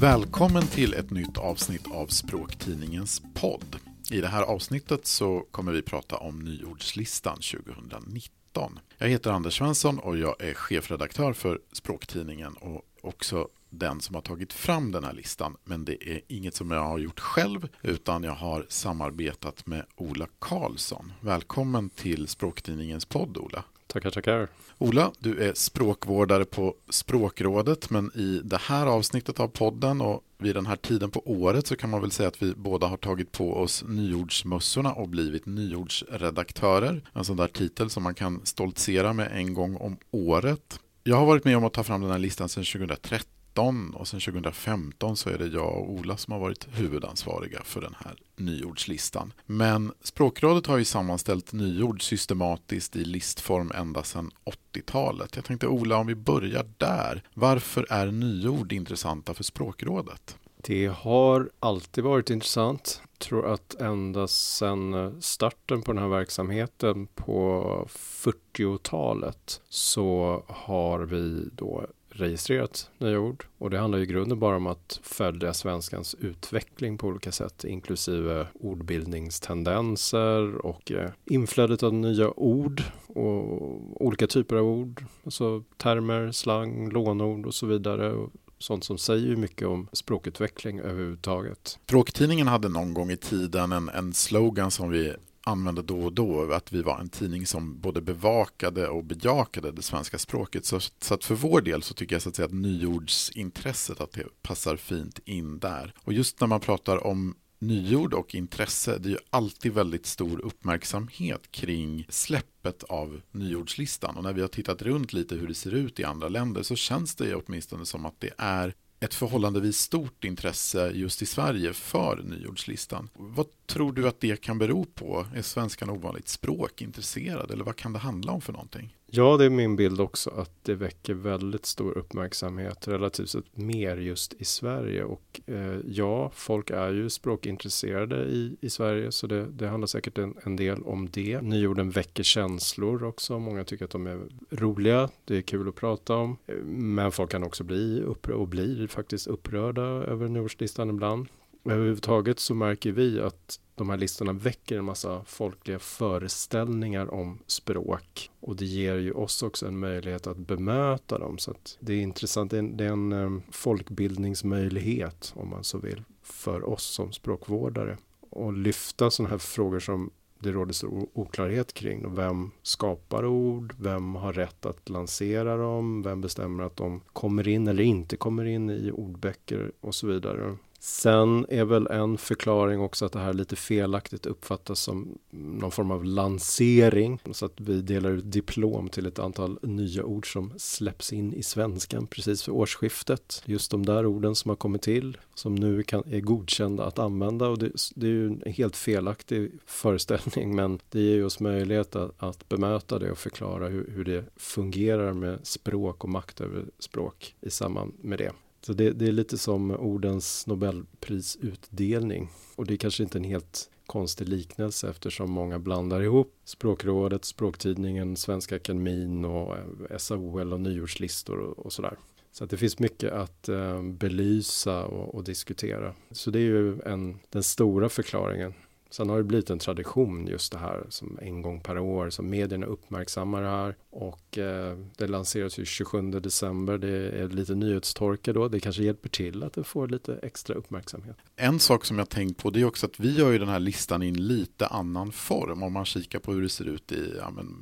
Välkommen 0.00 0.66
till 0.66 0.94
ett 0.94 1.10
nytt 1.10 1.38
avsnitt 1.38 1.90
av 1.90 2.06
Språktidningens 2.06 3.22
podd. 3.34 3.76
I 4.10 4.20
det 4.20 4.28
här 4.28 4.42
avsnittet 4.42 5.06
så 5.06 5.40
kommer 5.50 5.72
vi 5.72 5.82
prata 5.82 6.16
om 6.16 6.38
nyordslistan 6.38 7.36
2019. 7.36 8.78
Jag 8.98 9.08
heter 9.08 9.30
Anders 9.30 9.58
Svensson 9.58 9.98
och 9.98 10.18
jag 10.18 10.42
är 10.42 10.54
chefredaktör 10.54 11.32
för 11.32 11.60
Språktidningen 11.72 12.52
och 12.52 12.82
också 13.02 13.48
den 13.70 14.00
som 14.00 14.14
har 14.14 14.22
tagit 14.22 14.52
fram 14.52 14.92
den 14.92 15.04
här 15.04 15.12
listan. 15.12 15.56
Men 15.64 15.84
det 15.84 16.08
är 16.08 16.20
inget 16.28 16.54
som 16.54 16.70
jag 16.70 16.84
har 16.84 16.98
gjort 16.98 17.20
själv 17.20 17.68
utan 17.82 18.22
jag 18.22 18.34
har 18.34 18.66
samarbetat 18.68 19.66
med 19.66 19.86
Ola 19.96 20.26
Karlsson. 20.38 21.12
Välkommen 21.20 21.90
till 21.90 22.28
Språktidningens 22.28 23.04
podd 23.04 23.36
Ola. 23.36 23.64
Tackar, 23.92 24.10
tackar. 24.10 24.48
Ola, 24.78 25.12
du 25.18 25.38
är 25.38 25.54
språkvårdare 25.54 26.44
på 26.44 26.74
Språkrådet 26.88 27.90
men 27.90 28.10
i 28.14 28.40
det 28.44 28.60
här 28.60 28.86
avsnittet 28.86 29.40
av 29.40 29.48
podden 29.48 30.00
och 30.00 30.24
vid 30.38 30.54
den 30.54 30.66
här 30.66 30.76
tiden 30.76 31.10
på 31.10 31.30
året 31.30 31.66
så 31.66 31.76
kan 31.76 31.90
man 31.90 32.00
väl 32.00 32.10
säga 32.10 32.28
att 32.28 32.42
vi 32.42 32.54
båda 32.56 32.86
har 32.86 32.96
tagit 32.96 33.32
på 33.32 33.56
oss 33.56 33.84
nyordsmössorna 33.88 34.92
och 34.92 35.08
blivit 35.08 35.46
nyordsredaktörer. 35.46 37.02
En 37.12 37.24
sån 37.24 37.36
där 37.36 37.48
titel 37.48 37.90
som 37.90 38.02
man 38.02 38.14
kan 38.14 38.40
stoltsera 38.44 39.12
med 39.12 39.28
en 39.32 39.54
gång 39.54 39.76
om 39.76 39.96
året. 40.10 40.80
Jag 41.02 41.16
har 41.16 41.26
varit 41.26 41.44
med 41.44 41.56
om 41.56 41.64
att 41.64 41.72
ta 41.72 41.84
fram 41.84 42.00
den 42.00 42.10
här 42.10 42.18
listan 42.18 42.48
sedan 42.48 42.64
2013 42.64 43.39
2013 43.54 43.94
och 43.94 44.08
sen 44.08 44.20
2015 44.20 45.16
så 45.16 45.30
är 45.30 45.38
det 45.38 45.46
jag 45.46 45.76
och 45.76 45.90
Ola 45.90 46.16
som 46.16 46.32
har 46.32 46.40
varit 46.40 46.68
huvudansvariga 46.72 47.60
för 47.64 47.80
den 47.80 47.94
här 48.04 48.16
nyordslistan. 48.36 49.32
Men 49.46 49.92
Språkrådet 50.02 50.66
har 50.66 50.78
ju 50.78 50.84
sammanställt 50.84 51.52
nyord 51.52 52.02
systematiskt 52.02 52.96
i 52.96 53.04
listform 53.04 53.72
ända 53.74 54.02
sedan 54.02 54.30
80-talet. 54.74 55.36
Jag 55.36 55.44
tänkte 55.44 55.66
Ola, 55.66 55.96
om 55.96 56.06
vi 56.06 56.14
börjar 56.14 56.66
där. 56.78 57.22
Varför 57.34 57.86
är 57.90 58.06
nyord 58.06 58.72
intressanta 58.72 59.34
för 59.34 59.44
Språkrådet? 59.44 60.36
Det 60.56 60.86
har 60.86 61.50
alltid 61.60 62.04
varit 62.04 62.30
intressant. 62.30 63.02
Jag 63.02 63.18
tror 63.18 63.52
att 63.52 63.74
ända 63.74 64.28
sedan 64.28 65.16
starten 65.22 65.82
på 65.82 65.92
den 65.92 66.02
här 66.02 66.08
verksamheten 66.08 67.06
på 67.06 67.88
40-talet 67.88 69.60
så 69.68 70.42
har 70.48 70.98
vi 70.98 71.48
då 71.52 71.86
registrerat 72.10 72.90
nya 72.98 73.20
ord. 73.20 73.44
Och 73.58 73.70
det 73.70 73.78
handlar 73.78 73.98
i 73.98 74.06
grunden 74.06 74.38
bara 74.38 74.56
om 74.56 74.66
att 74.66 75.00
följa 75.02 75.54
svenskans 75.54 76.14
utveckling 76.14 76.98
på 76.98 77.06
olika 77.06 77.32
sätt, 77.32 77.64
inklusive 77.64 78.46
ordbildningstendenser 78.54 80.66
och 80.66 80.92
eh, 80.92 81.10
inflödet 81.24 81.82
av 81.82 81.94
nya 81.94 82.40
ord 82.40 82.82
och 83.06 84.06
olika 84.06 84.26
typer 84.26 84.56
av 84.56 84.64
ord, 84.64 85.04
alltså 85.24 85.64
termer, 85.76 86.32
slang, 86.32 86.90
lånord 86.90 87.46
och 87.46 87.54
så 87.54 87.66
vidare. 87.66 88.12
Och 88.12 88.30
sånt 88.58 88.84
som 88.84 88.98
säger 88.98 89.36
mycket 89.36 89.68
om 89.68 89.88
språkutveckling 89.92 90.80
överhuvudtaget. 90.80 91.78
Språktidningen 91.86 92.46
hade 92.46 92.68
någon 92.68 92.94
gång 92.94 93.10
i 93.10 93.16
tiden 93.16 93.72
en, 93.72 93.88
en 93.88 94.12
slogan 94.12 94.70
som 94.70 94.90
vi 94.90 95.14
använde 95.44 95.82
då 95.82 96.00
och 96.00 96.12
då 96.12 96.52
att 96.52 96.72
vi 96.72 96.82
var 96.82 96.98
en 96.98 97.08
tidning 97.08 97.46
som 97.46 97.80
både 97.80 98.00
bevakade 98.00 98.88
och 98.88 99.04
bejakade 99.04 99.72
det 99.72 99.82
svenska 99.82 100.18
språket. 100.18 100.64
Så, 100.64 100.80
så 100.80 101.14
att 101.14 101.24
för 101.24 101.34
vår 101.34 101.60
del 101.60 101.82
så 101.82 101.94
tycker 101.94 102.14
jag 102.14 102.22
så 102.22 102.28
att, 102.28 102.36
säga 102.36 102.46
att 102.46 102.54
nyordsintresset 102.54 104.00
att 104.00 104.12
det 104.12 104.42
passar 104.42 104.76
fint 104.76 105.20
in 105.24 105.58
där. 105.58 105.94
Och 106.04 106.12
just 106.12 106.40
när 106.40 106.48
man 106.48 106.60
pratar 106.60 107.06
om 107.06 107.34
nyord 107.58 108.14
och 108.14 108.34
intresse, 108.34 108.98
det 108.98 109.08
är 109.08 109.10
ju 109.10 109.18
alltid 109.30 109.72
väldigt 109.72 110.06
stor 110.06 110.40
uppmärksamhet 110.40 111.50
kring 111.50 112.06
släppet 112.08 112.82
av 112.82 113.20
nyordslistan. 113.30 114.16
Och 114.16 114.22
när 114.22 114.32
vi 114.32 114.40
har 114.40 114.48
tittat 114.48 114.82
runt 114.82 115.12
lite 115.12 115.34
hur 115.34 115.48
det 115.48 115.54
ser 115.54 115.74
ut 115.74 116.00
i 116.00 116.04
andra 116.04 116.28
länder 116.28 116.62
så 116.62 116.76
känns 116.76 117.14
det 117.14 117.26
ju 117.26 117.34
åtminstone 117.34 117.86
som 117.86 118.06
att 118.06 118.20
det 118.20 118.30
är 118.38 118.74
ett 119.00 119.14
förhållandevis 119.14 119.78
stort 119.78 120.24
intresse 120.24 120.90
just 120.94 121.22
i 121.22 121.26
Sverige 121.26 121.72
för 121.72 122.22
nyordslistan. 122.22 123.08
Vad 123.14 123.46
tror 123.66 123.92
du 123.92 124.08
att 124.08 124.20
det 124.20 124.40
kan 124.40 124.58
bero 124.58 124.84
på? 124.84 125.26
Är 125.34 125.42
svenskan 125.42 125.90
ovanligt 125.90 126.28
språkintresserad 126.28 127.50
eller 127.50 127.64
vad 127.64 127.76
kan 127.76 127.92
det 127.92 127.98
handla 127.98 128.32
om 128.32 128.40
för 128.40 128.52
någonting? 128.52 128.96
Ja, 129.12 129.36
det 129.36 129.44
är 129.44 129.50
min 129.50 129.76
bild 129.76 130.00
också 130.00 130.30
att 130.30 130.50
det 130.62 130.74
väcker 130.74 131.14
väldigt 131.14 131.66
stor 131.66 131.98
uppmärksamhet 131.98 132.88
relativt 132.88 133.28
sett 133.28 133.56
mer 133.56 133.96
just 133.96 134.32
i 134.32 134.44
Sverige 134.44 135.04
och 135.04 135.40
eh, 135.46 135.78
ja, 135.86 136.30
folk 136.34 136.70
är 136.70 136.90
ju 136.90 137.10
språkintresserade 137.10 138.24
i, 138.24 138.56
i 138.60 138.70
Sverige 138.70 139.12
så 139.12 139.26
det, 139.26 139.46
det 139.46 139.68
handlar 139.68 139.86
säkert 139.86 140.18
en, 140.18 140.34
en 140.42 140.56
del 140.56 140.82
om 140.82 141.08
det. 141.10 141.40
Nyorden 141.40 141.90
väcker 141.90 142.22
känslor 142.22 143.04
också. 143.04 143.38
Många 143.38 143.64
tycker 143.64 143.84
att 143.84 143.90
de 143.90 144.06
är 144.06 144.20
roliga. 144.50 145.08
Det 145.24 145.36
är 145.36 145.42
kul 145.42 145.68
att 145.68 145.74
prata 145.74 146.16
om, 146.16 146.36
eh, 146.46 146.54
men 146.64 147.12
folk 147.12 147.30
kan 147.30 147.44
också 147.44 147.64
bli 147.64 148.02
upprörda 148.02 148.38
och 148.38 148.48
blir 148.48 148.86
faktiskt 148.86 149.26
upprörda 149.26 149.82
över 149.82 150.28
nyordslistan 150.28 150.90
ibland. 150.90 151.28
Överhuvudtaget 151.64 152.38
så 152.38 152.54
märker 152.54 152.92
vi 152.92 153.20
att 153.20 153.60
de 153.74 153.90
här 153.90 153.96
listorna 153.96 154.32
väcker 154.32 154.78
en 154.78 154.84
massa 154.84 155.24
folkliga 155.26 155.78
föreställningar 155.78 157.14
om 157.14 157.38
språk. 157.46 158.30
Och 158.40 158.56
det 158.56 158.64
ger 158.64 158.96
ju 158.96 159.12
oss 159.12 159.42
också 159.42 159.66
en 159.66 159.78
möjlighet 159.78 160.26
att 160.26 160.36
bemöta 160.36 161.18
dem. 161.18 161.38
Så 161.38 161.54
det 161.80 161.92
är 161.92 162.00
intressant, 162.00 162.50
det 162.50 162.56
är 162.56 162.58
en, 162.58 162.76
det 162.76 162.84
är 162.84 162.92
en 162.92 163.12
eh, 163.12 163.42
folkbildningsmöjlighet 163.50 165.32
om 165.36 165.50
man 165.50 165.64
så 165.64 165.78
vill 165.78 166.02
för 166.22 166.68
oss 166.68 166.84
som 166.84 167.12
språkvårdare. 167.12 167.96
Och 168.30 168.52
lyfta 168.52 169.10
sådana 169.10 169.30
här 169.30 169.38
frågor 169.38 169.80
som 169.80 170.10
det 170.38 170.52
råder 170.52 170.72
stor 170.72 171.08
oklarhet 171.12 171.72
kring. 171.72 172.14
Vem 172.14 172.50
skapar 172.62 173.26
ord? 173.26 173.74
Vem 173.78 174.14
har 174.14 174.32
rätt 174.32 174.66
att 174.66 174.88
lansera 174.88 175.56
dem? 175.56 176.02
Vem 176.02 176.20
bestämmer 176.20 176.64
att 176.64 176.76
de 176.76 177.00
kommer 177.12 177.48
in 177.48 177.68
eller 177.68 177.84
inte 177.84 178.16
kommer 178.16 178.44
in 178.44 178.70
i 178.70 178.90
ordböcker 178.90 179.72
och 179.80 179.94
så 179.94 180.06
vidare. 180.06 180.56
Sen 180.82 181.46
är 181.48 181.64
väl 181.64 181.86
en 181.86 182.18
förklaring 182.18 182.80
också 182.80 183.04
att 183.04 183.12
det 183.12 183.18
här 183.18 183.32
lite 183.32 183.56
felaktigt 183.56 184.26
uppfattas 184.26 184.80
som 184.80 185.18
någon 185.30 185.70
form 185.70 185.90
av 185.90 186.04
lansering. 186.04 187.18
Så 187.30 187.46
att 187.46 187.60
vi 187.60 187.82
delar 187.82 188.10
ut 188.10 188.32
diplom 188.32 188.88
till 188.88 189.06
ett 189.06 189.18
antal 189.18 189.58
nya 189.62 190.04
ord 190.04 190.32
som 190.32 190.52
släpps 190.56 191.12
in 191.12 191.34
i 191.34 191.42
svenskan 191.42 192.06
precis 192.06 192.42
för 192.42 192.52
årsskiftet. 192.52 193.42
Just 193.44 193.70
de 193.70 193.86
där 193.86 194.06
orden 194.06 194.34
som 194.34 194.48
har 194.48 194.56
kommit 194.56 194.82
till, 194.82 195.18
som 195.34 195.54
nu 195.54 195.82
kan, 195.82 196.02
är 196.10 196.20
godkända 196.20 196.84
att 196.84 196.98
använda. 196.98 197.48
Och 197.48 197.58
det, 197.58 197.72
det 197.94 198.06
är 198.06 198.10
ju 198.10 198.26
en 198.26 198.42
helt 198.46 198.76
felaktig 198.76 199.52
föreställning 199.66 200.54
men 200.54 200.78
det 200.88 201.00
ger 201.00 201.24
oss 201.24 201.40
möjlighet 201.40 201.96
att, 201.96 202.22
att 202.22 202.48
bemöta 202.48 202.98
det 202.98 203.10
och 203.10 203.18
förklara 203.18 203.68
hur, 203.68 203.90
hur 203.94 204.04
det 204.04 204.24
fungerar 204.36 205.12
med 205.12 205.46
språk 205.46 206.04
och 206.04 206.10
makt 206.10 206.40
över 206.40 206.64
språk 206.78 207.34
i 207.40 207.50
samband 207.50 207.92
med 208.00 208.18
det. 208.18 208.32
Så 208.66 208.72
det, 208.72 208.90
det, 208.90 209.06
är 209.08 209.12
lite 209.12 209.38
som 209.38 209.70
ordens 209.70 210.46
Nobelprisutdelning. 210.46 212.30
Och 212.56 212.66
det 212.66 212.74
är 212.74 212.76
kanske 212.76 213.02
inte 213.02 213.18
en 213.18 213.24
helt 213.24 213.70
konstig 213.86 214.28
liknelse 214.28 214.90
eftersom 214.90 215.30
många 215.30 215.58
blandar 215.58 216.02
ihop 216.02 216.34
Språkrådet, 216.44 217.24
Språktidningen, 217.24 218.16
Svenska 218.16 218.56
Akademin 218.56 219.24
och 219.24 219.56
eh, 219.90 219.96
SAOL 219.98 220.52
och 220.52 220.60
nyordslistor 220.60 221.38
och, 221.38 221.58
och 221.58 221.72
sådär. 221.72 221.98
Så 222.32 222.44
att 222.44 222.50
det 222.50 222.56
finns 222.56 222.78
mycket 222.78 223.12
att 223.12 223.48
eh, 223.48 223.82
belysa 223.82 224.84
och, 224.84 225.14
och, 225.14 225.24
diskutera. 225.24 225.94
Så 226.10 226.30
det 226.30 226.38
är 226.38 226.42
ju 226.42 226.80
en, 226.80 227.18
den 227.30 227.42
stora 227.42 227.88
förklaringen 227.88 228.54
Sen 228.90 229.08
har 229.08 229.16
det 229.16 229.24
blivit 229.24 229.50
en 229.50 229.58
tradition 229.58 230.26
just 230.26 230.52
det 230.52 230.58
här 230.58 230.86
som 230.88 231.18
en 231.22 231.42
gång 231.42 231.60
per 231.60 231.78
år 231.78 232.10
som 232.10 232.30
medierna 232.30 232.66
uppmärksammar 232.66 233.42
det 233.42 233.48
här 233.48 233.76
och 233.90 234.38
eh, 234.38 234.78
det 234.96 235.06
lanseras 235.06 235.58
ju 235.58 235.64
27 235.64 236.10
december. 236.10 236.78
Det 236.78 237.10
är 237.10 237.28
lite 237.28 237.54
nyhetstorka 237.54 238.32
då. 238.32 238.48
Det 238.48 238.60
kanske 238.60 238.82
hjälper 238.82 239.08
till 239.08 239.42
att 239.42 239.52
det 239.52 239.64
får 239.64 239.88
lite 239.88 240.18
extra 240.22 240.54
uppmärksamhet. 240.54 241.16
En 241.36 241.60
sak 241.60 241.84
som 241.84 241.98
jag 241.98 242.08
tänkt 242.08 242.42
på 242.42 242.50
det 242.50 242.60
är 242.60 242.64
också 242.64 242.86
att 242.86 243.00
vi 243.00 243.18
gör 243.18 243.30
ju 243.30 243.38
den 243.38 243.48
här 243.48 243.60
listan 243.60 244.02
i 244.02 244.08
en 244.08 244.26
lite 244.26 244.66
annan 244.66 245.12
form 245.12 245.62
om 245.62 245.72
man 245.72 245.84
kikar 245.84 246.18
på 246.18 246.32
hur 246.32 246.42
det 246.42 246.48
ser 246.48 246.64
ut 246.64 246.92
i 246.92 247.14
ja, 247.18 247.30
men, 247.30 247.56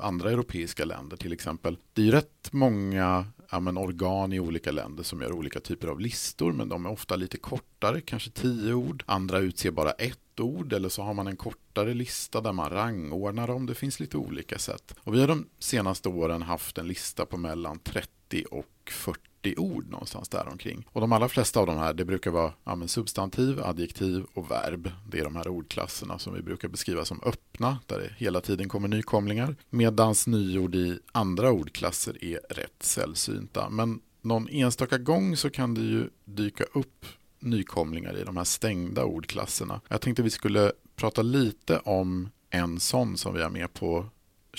andra 0.00 0.30
europeiska 0.30 0.84
länder 0.84 1.16
till 1.16 1.32
exempel. 1.32 1.76
Det 1.92 2.02
är 2.02 2.06
ju 2.06 2.12
rätt 2.12 2.48
många 2.52 3.26
ja, 3.50 3.60
men, 3.60 3.76
organ 3.76 4.32
i 4.32 4.40
olika 4.40 4.70
länder 4.70 5.02
som 5.02 5.20
gör 5.20 5.32
olika 5.32 5.60
typer 5.60 5.88
av 5.88 6.00
listor 6.00 6.52
men 6.52 6.68
de 6.68 6.86
är 6.86 6.90
ofta 6.90 7.16
lite 7.16 7.36
kortare, 7.36 8.00
kanske 8.00 8.30
tio 8.30 8.74
ord. 8.74 9.04
Andra 9.06 9.38
utser 9.38 9.70
bara 9.70 9.90
ett 9.90 10.31
ord 10.40 10.72
eller 10.72 10.88
så 10.88 11.02
har 11.02 11.14
man 11.14 11.26
en 11.26 11.36
kortare 11.36 11.94
lista 11.94 12.40
där 12.40 12.52
man 12.52 12.70
rangordnar 12.70 13.46
dem. 13.46 13.66
Det 13.66 13.74
finns 13.74 14.00
lite 14.00 14.16
olika 14.16 14.58
sätt. 14.58 14.94
Och 14.98 15.14
vi 15.14 15.20
har 15.20 15.28
de 15.28 15.46
senaste 15.58 16.08
åren 16.08 16.42
haft 16.42 16.78
en 16.78 16.88
lista 16.88 17.26
på 17.26 17.36
mellan 17.36 17.78
30 17.78 18.44
och 18.50 18.90
40 18.90 19.54
ord 19.56 19.90
någonstans 19.90 20.28
där 20.28 20.48
omkring. 20.48 20.86
Och 20.92 21.00
de 21.00 21.12
allra 21.12 21.28
flesta 21.28 21.60
av 21.60 21.66
de 21.66 21.76
här, 21.76 21.94
det 21.94 22.04
brukar 22.04 22.30
vara 22.30 22.52
ja, 22.64 22.86
substantiv, 22.86 23.60
adjektiv 23.62 24.24
och 24.34 24.50
verb. 24.50 24.90
Det 25.10 25.18
är 25.18 25.24
de 25.24 25.36
här 25.36 25.48
ordklasserna 25.48 26.18
som 26.18 26.34
vi 26.34 26.42
brukar 26.42 26.68
beskriva 26.68 27.04
som 27.04 27.20
öppna, 27.22 27.78
där 27.86 27.98
det 27.98 28.24
hela 28.24 28.40
tiden 28.40 28.68
kommer 28.68 28.88
nykomlingar. 28.88 29.56
Medans 29.70 30.26
nyord 30.26 30.74
i 30.74 30.98
andra 31.12 31.50
ordklasser 31.50 32.24
är 32.24 32.40
rätt 32.50 32.82
sällsynta. 32.82 33.70
Men 33.70 34.00
någon 34.20 34.48
enstaka 34.48 34.98
gång 34.98 35.36
så 35.36 35.50
kan 35.50 35.74
det 35.74 35.80
ju 35.80 36.08
dyka 36.24 36.64
upp 36.64 37.06
nykomlingar 37.42 38.16
i 38.16 38.24
de 38.24 38.36
här 38.36 38.44
stängda 38.44 39.04
ordklasserna. 39.04 39.80
Jag 39.88 40.00
tänkte 40.00 40.22
vi 40.22 40.30
skulle 40.30 40.72
prata 40.96 41.22
lite 41.22 41.78
om 41.78 42.28
en 42.50 42.80
sån 42.80 43.16
som 43.16 43.34
vi 43.34 43.42
har 43.42 43.50
med 43.50 43.74
på 43.74 44.06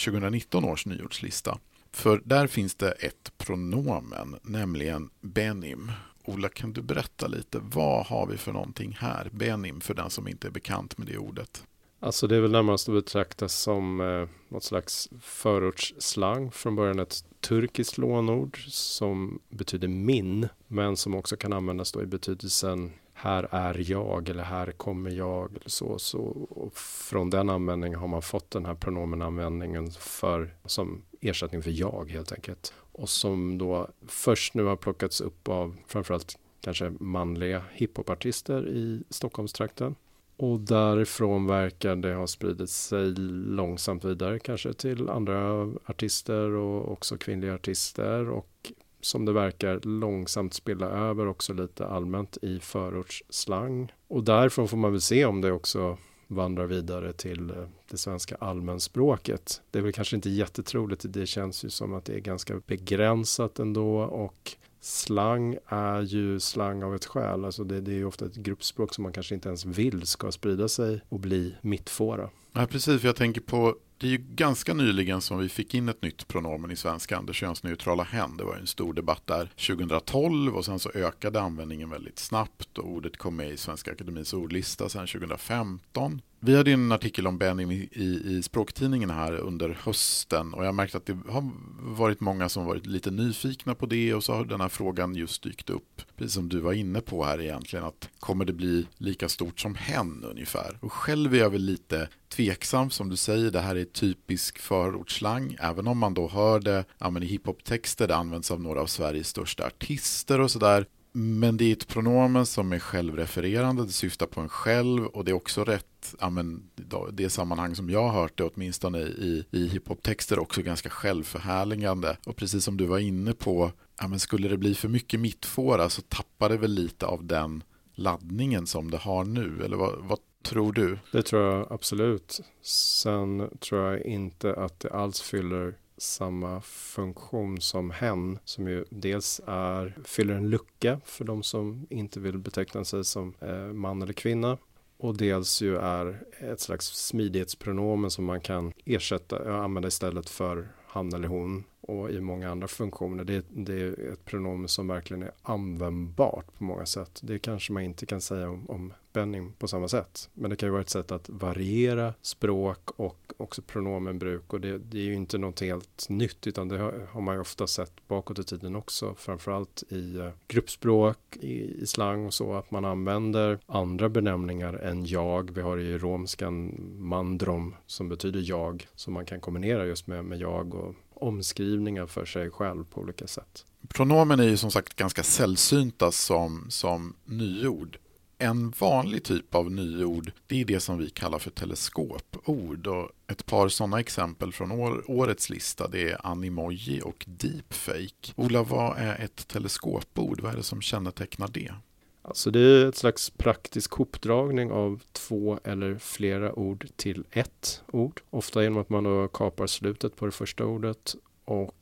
2019 0.06 0.66
års 0.66 0.86
nyordslista. 0.86 1.60
För 1.92 2.22
där 2.26 2.48
finns 2.48 2.76
det 2.76 2.92
ett 2.92 3.32
pronomen, 3.38 4.36
nämligen 4.42 5.10
benim. 5.22 5.92
Ola, 6.26 6.50
kan 6.50 6.74
du 6.74 6.82
berätta 6.82 7.28
lite, 7.28 7.60
vad 7.62 8.06
har 8.06 8.28
vi 8.28 8.38
för 8.38 8.52
någonting 8.54 8.98
här? 9.00 9.30
Benim, 9.32 9.82
för 9.82 9.94
den 9.94 10.10
som 10.10 10.28
inte 10.28 10.48
är 10.48 10.52
bekant 10.52 10.98
med 10.98 11.08
det 11.08 11.18
ordet. 11.18 11.64
Alltså 12.04 12.28
det 12.28 12.36
är 12.36 12.42
väl 12.42 12.52
närmast 12.52 12.90
att 12.90 12.96
betrakta 12.96 13.50
som 13.50 14.02
eh, 14.02 14.28
något 14.50 14.64
slags 14.64 15.10
förortsslang. 15.22 16.52
Från 16.52 16.76
början 16.76 17.00
ett 17.00 17.26
turkiskt 17.40 17.98
lånord 17.98 18.60
som 18.68 19.40
betyder 19.50 19.88
min, 19.88 20.48
men 20.68 20.98
som 20.98 21.16
också 21.16 21.36
kan 21.36 21.54
användas 21.54 21.92
då 21.92 22.02
i 22.02 22.06
betydelsen 22.06 22.92
här 23.14 23.48
är 23.52 23.92
jag 23.92 24.30
eller 24.30 24.44
här 24.44 24.72
kommer 24.72 25.12
jag. 25.12 25.50
Eller 25.50 25.70
så, 25.70 26.00
så 26.00 26.20
och 26.50 26.74
från 26.78 27.30
den 27.30 27.50
användningen 27.50 28.00
har 28.00 28.08
man 28.08 28.22
fått 28.22 28.52
den 28.52 28.66
här 28.66 28.76
pronomenanvändningen 28.76 29.92
för, 29.92 30.56
som 30.66 31.02
ersättning 31.22 31.64
för 31.64 31.72
jag 31.72 32.12
helt 32.12 32.32
enkelt. 32.32 32.74
Och 32.76 33.10
som 33.10 33.58
då 33.58 33.88
först 34.08 34.54
nu 34.54 34.64
har 34.64 34.76
plockats 34.76 35.22
upp 35.22 35.50
av 35.50 35.76
framförallt 35.88 36.38
kanske 36.62 36.94
manliga 37.00 37.64
hiphopartister 37.74 38.68
i 38.68 39.04
Stockholmstrakten. 39.10 39.96
Och 40.38 40.60
därifrån 40.60 41.48
verkar 41.48 41.96
det 41.96 42.14
ha 42.14 42.28
spridit 42.28 42.70
sig 42.70 43.14
långsamt 43.48 44.06
vidare 44.06 44.40
kanske 44.40 44.74
till 44.74 45.10
andra 45.10 45.72
artister 45.86 46.50
och 46.50 46.92
också 46.92 47.18
kvinnliga 47.18 47.54
artister 47.54 48.30
och 48.30 48.72
som 49.02 49.26
det 49.26 49.34
verkar 49.34 49.80
långsamt 49.84 50.54
spilla 50.54 50.86
över 50.86 51.28
också 51.28 51.54
lite 51.54 51.88
allmänt 51.88 52.38
i 52.42 52.60
förortsslang. 52.60 53.92
Och 54.08 54.24
därifrån 54.24 54.68
får 54.68 54.78
man 54.78 54.92
väl 54.92 55.02
se 55.02 55.26
om 55.26 55.42
det 55.42 55.52
också 55.52 55.98
vandrar 56.28 56.66
vidare 56.66 57.14
till 57.14 57.50
eh, 57.50 57.56
det 57.90 57.98
svenska 57.98 58.36
allmänspråket. 58.36 59.62
Det 59.72 59.80
är 59.80 59.84
väl 59.84 59.94
kanske 59.94 60.16
inte 60.16 60.30
jättetroligt, 60.30 61.06
det 61.08 61.26
känns 61.26 61.66
ju 61.66 61.70
som 61.70 61.94
att 61.94 62.06
det 62.06 62.14
är 62.14 62.20
ganska 62.20 62.62
begränsat 62.68 63.60
ändå 63.60 63.98
och 64.00 64.56
slang 64.86 65.58
är 65.68 66.02
ju 66.02 66.40
slang 66.40 66.84
av 66.84 66.96
ett 66.96 67.06
skäl, 67.06 67.46
alltså 67.46 67.64
det, 67.64 67.82
det 67.82 67.92
är 67.92 67.96
ju 67.96 68.06
ofta 68.06 68.26
ett 68.26 68.36
gruppspråk 68.36 68.94
som 68.94 69.04
man 69.04 69.14
kanske 69.14 69.36
inte 69.36 69.50
ens 69.50 69.66
vill 69.66 70.08
ska 70.08 70.32
sprida 70.32 70.68
sig 70.68 71.02
och 71.10 71.20
bli 71.20 71.56
mittfåra. 71.62 72.30
Ja, 72.54 72.66
precis, 72.66 73.02
för 73.02 73.08
jag 73.08 73.16
tänker 73.16 73.42
på 73.42 73.76
det 73.98 74.08
är 74.08 74.12
ju 74.12 74.18
ganska 74.18 74.74
nyligen 74.74 75.22
som 75.22 75.40
vi 75.40 75.50
fick 75.50 75.74
in 75.74 75.90
ett 75.90 76.02
nytt 76.02 76.28
pronomen 76.28 76.72
i 76.72 76.76
svenskan, 76.76 77.26
det 77.26 77.34
könsneutrala 77.34 78.04
hen. 78.04 78.38
Det 78.38 78.44
var 78.44 78.56
en 78.56 78.68
stor 78.68 78.94
debatt 78.94 79.22
där 79.26 79.46
2012 79.46 80.56
och 80.56 80.66
sen 80.66 80.80
så 80.80 80.92
ökade 80.94 81.42
användningen 81.42 81.90
väldigt 81.90 82.20
snabbt 82.20 82.78
och 82.78 82.90
ordet 82.90 83.18
kom 83.18 83.36
med 83.36 83.50
i 83.50 83.58
Svenska 83.58 83.92
Akademins 83.92 84.34
ordlista 84.34 84.90
sen 84.90 85.08
2015. 85.08 86.22
Vi 86.46 86.58
hade 86.58 86.72
en 86.72 86.92
artikel 86.92 87.28
om 87.28 87.38
Benim 87.38 87.72
i, 87.72 87.90
i, 87.92 88.38
i 88.38 88.42
språktidningen 88.44 89.10
här 89.10 89.34
under 89.34 89.80
hösten 89.84 90.54
och 90.54 90.66
jag 90.66 90.76
märkte 90.76 90.98
att 90.98 91.06
det 91.06 91.18
har 91.30 91.52
varit 91.80 92.20
många 92.20 92.50
som 92.50 92.66
varit 92.66 92.86
lite 92.86 93.12
nyfikna 93.12 93.76
på 93.76 93.86
det 93.86 94.14
och 94.14 94.24
så 94.24 94.34
har 94.34 94.46
den 94.46 94.62
här 94.62 94.70
frågan 94.70 95.16
just 95.16 95.44
dykt 95.44 95.70
upp. 95.70 96.02
Precis 96.18 96.34
som 96.34 96.50
du 96.50 96.60
var 96.60 96.74
inne 96.74 97.02
på 97.02 97.26
här 97.26 97.42
egentligen 97.42 97.86
att 97.86 98.10
kommer 98.20 98.46
det 98.46 98.54
bli 98.54 98.88
lika 98.98 99.30
stort 99.30 99.60
som 99.60 99.76
hen 99.76 100.24
ungefär? 100.24 100.78
Och 100.82 100.94
själv 100.94 101.34
är 101.34 101.40
jag 101.40 101.50
väl 101.50 101.62
lite 101.62 102.10
tveksam 102.30 102.90
som 102.90 103.10
du 103.10 103.16
säger, 103.16 103.52
det 103.52 103.60
här 103.60 103.76
är 103.76 103.86
typisk 103.86 104.60
förortsslang. 104.60 105.58
Även 105.60 105.88
om 105.88 105.98
man 105.98 106.14
då 106.14 106.28
hör 106.28 106.60
det 106.60 106.86
ja, 106.98 107.20
i 107.22 107.26
hiphop-texter, 107.26 108.08
det 108.08 108.16
används 108.16 108.52
av 108.52 108.62
några 108.62 108.82
av 108.82 108.88
Sveriges 108.88 109.28
största 109.28 109.66
artister 109.68 110.40
och 110.40 110.52
sådär. 110.52 110.86
Men 111.16 111.58
det 111.58 111.66
är 111.66 111.74
ett 111.74 111.88
pronomen 111.88 112.46
som 112.46 112.74
är 112.74 112.80
självrefererande, 112.80 113.86
det 113.86 113.92
syftar 113.92 114.26
på 114.26 114.42
en 114.42 114.50
själv 114.50 115.06
och 115.06 115.26
det 115.26 115.32
är 115.32 115.36
också 115.36 115.64
rätt, 115.64 116.16
ja, 116.20 116.30
men, 116.30 116.70
det 117.12 117.30
sammanhang 117.30 117.76
som 117.76 117.90
jag 117.90 118.04
har 118.10 118.22
hört 118.22 118.38
det 118.38 118.44
åtminstone 118.44 119.00
i, 119.00 119.46
i 119.52 119.68
hiphop-texter 119.68 120.40
också 120.40 120.62
ganska 120.62 120.90
självförhärligande. 120.90 122.18
Och 122.26 122.36
precis 122.36 122.64
som 122.64 122.78
du 122.78 122.86
var 122.86 123.00
inne 123.00 123.34
på, 123.34 123.72
ja, 124.00 124.08
men 124.08 124.20
skulle 124.20 124.48
det 124.48 124.58
bli 124.58 124.76
för 124.76 124.88
mycket 124.88 125.20
mittfåra 125.20 125.90
så 125.90 126.02
tappar 126.02 126.50
det 126.50 126.58
väl 126.58 126.72
lite 126.72 127.06
av 127.06 127.26
den 127.26 127.64
laddningen 127.96 128.68
som 128.68 128.92
det 128.92 128.98
har 128.98 129.24
nu, 129.24 129.62
eller 129.66 129.78
vad, 129.78 130.00
vad 130.00 130.20
tror 130.44 130.74
du? 130.74 130.98
Det 131.12 131.22
tror 131.22 131.42
jag 131.42 131.72
absolut. 131.72 132.40
Sen 132.62 133.50
tror 133.60 133.82
jag 133.82 134.02
inte 134.02 134.56
att 134.56 134.80
det 134.80 134.94
alls 134.94 135.22
fyller 135.22 135.76
samma 136.04 136.62
funktion 136.62 137.62
som 137.62 137.92
hen 137.92 138.40
som 138.46 138.68
ju 138.68 138.86
dels 138.90 139.42
är, 139.48 139.98
fyller 140.04 140.34
en 140.34 140.50
lucka 140.50 141.02
för 141.06 141.26
de 141.26 141.44
som 141.44 141.88
inte 141.90 142.20
vill 142.20 142.38
beteckna 142.38 142.86
sig 142.86 143.06
som 143.06 143.34
eh, 143.40 143.58
man 143.58 144.02
eller 144.02 144.14
kvinna 144.14 144.58
och 144.98 145.18
dels 145.18 145.62
ju 145.62 145.78
är 145.78 146.24
ett 146.40 146.60
slags 146.60 146.86
smidighetspronomen 146.86 148.12
som 148.12 148.26
man 148.26 148.42
kan 148.42 148.74
ersätta, 148.86 149.50
eh, 149.50 149.56
använda 149.56 149.88
istället 149.88 150.30
för 150.30 150.68
han 150.88 151.14
eller 151.14 151.28
hon 151.28 151.64
och 151.82 152.12
i 152.12 152.22
många 152.22 152.52
andra 152.52 152.68
funktioner. 152.68 153.24
Det, 153.24 153.46
det, 153.50 153.82
är 153.82 154.12
ett 154.14 154.26
pronomen 154.26 154.68
som 154.68 154.88
verkligen 154.88 155.24
är 155.24 155.32
användbart 155.42 156.58
på 156.58 156.64
många 156.64 156.86
sätt. 156.86 157.20
Det 157.24 157.40
kanske 157.40 157.74
man 157.74 157.84
inte 157.84 158.06
kan 158.06 158.22
säga 158.22 158.50
om, 158.50 158.70
om 158.70 158.94
spänning 159.14 159.54
på 159.60 159.68
samma 159.68 159.88
sätt. 159.88 160.30
Men 160.34 160.50
det 160.50 160.56
kan 160.56 160.68
ju 160.68 160.72
vara 160.72 160.82
ett 160.82 160.90
sätt 160.90 161.12
att 161.12 161.30
variera 161.30 162.14
språk 162.22 162.90
och 162.96 163.34
också 163.38 163.62
pronomenbruk 163.62 164.54
och 164.54 164.62
det, 164.62 164.78
det 164.78 164.98
är 164.98 165.04
ju 165.04 165.14
inte 165.14 165.38
något 165.38 165.60
helt 165.60 166.10
nytt 166.10 166.48
utan 166.48 166.68
det 166.68 166.78
har, 166.78 167.08
har, 167.12 167.22
man 167.22 167.36
ju 167.36 167.42
ofta 167.42 167.68
sett 167.68 168.08
bakåt 168.08 168.40
i 168.40 168.44
tiden 168.44 168.76
också. 168.76 169.16
Framförallt 169.18 169.84
i 169.90 170.18
eh, 170.18 170.30
gruppspråk, 170.48 171.18
i, 171.32 171.82
i 171.82 171.86
slang 171.86 172.26
och 172.26 172.34
så 172.34 172.54
att 172.54 172.72
man 172.72 172.86
använder 172.86 173.60
andra 173.66 174.10
benämningar 174.10 174.74
än 174.74 175.06
jag. 175.06 175.52
Vi 175.52 175.62
har 175.62 175.78
i 175.78 175.98
romskan 175.98 176.76
mandrom 176.98 177.76
som 177.86 178.10
betyder 178.10 178.42
jag 178.46 178.88
som 178.96 179.14
man 179.14 179.26
kan 179.26 179.40
kombinera 179.40 179.86
just 179.86 180.08
med, 180.08 180.26
med 180.26 180.40
jag 180.40 180.76
och 180.76 180.96
omskrivningar 181.14 182.06
för 182.08 182.26
sig 182.26 182.50
själv 182.50 182.84
på 182.84 183.02
olika 183.02 183.28
sätt. 183.28 183.66
Pronomen 183.90 184.40
är 184.40 184.44
ju 184.44 184.58
som 184.58 184.72
sagt 184.72 184.96
ganska 184.96 185.24
sällsynta 185.24 186.12
som, 186.12 186.66
som 186.70 187.16
nyord. 187.26 187.98
En 188.44 188.74
vanlig 188.80 189.24
typ 189.24 189.56
av 189.56 189.72
nyord 189.72 190.32
det 190.48 190.62
är 190.62 190.66
det 190.66 190.80
som 190.80 190.98
vi 190.98 191.10
kallar 191.10 191.40
för 191.40 191.52
teleskopord. 191.52 192.88
Och 192.88 193.10
ett 193.28 193.46
par 193.46 193.70
sådana 193.70 194.00
exempel 194.00 194.54
från 194.54 194.72
år, 194.72 195.04
årets 195.08 195.50
lista 195.50 195.88
det 195.88 196.12
är 196.12 196.28
animoji 196.28 197.02
och 197.02 197.26
deepfake. 197.28 198.34
Ola, 198.36 198.64
vad 198.64 198.98
är 198.98 199.20
ett 199.20 199.48
teleskopord? 199.48 200.42
Vad 200.42 200.54
är 200.54 200.58
det 200.58 200.64
som 200.64 200.82
kännetecknar 200.82 201.48
det? 201.48 201.74
Alltså 202.22 202.52
det 202.52 202.60
är 202.60 202.86
ett 202.86 202.96
slags 202.96 203.30
praktisk 203.30 203.92
hopdragning 203.92 204.72
av 204.72 205.02
två 205.12 205.60
eller 205.64 205.98
flera 205.98 206.54
ord 206.54 206.88
till 206.96 207.24
ett 207.32 207.82
ord. 207.92 208.22
Ofta 208.30 208.64
genom 208.64 208.82
att 208.82 208.90
man 208.90 209.04
då 209.04 209.28
kapar 209.28 209.68
slutet 209.68 210.16
på 210.16 210.26
det 210.26 210.32
första 210.32 210.66
ordet 210.66 211.16
och 211.46 211.76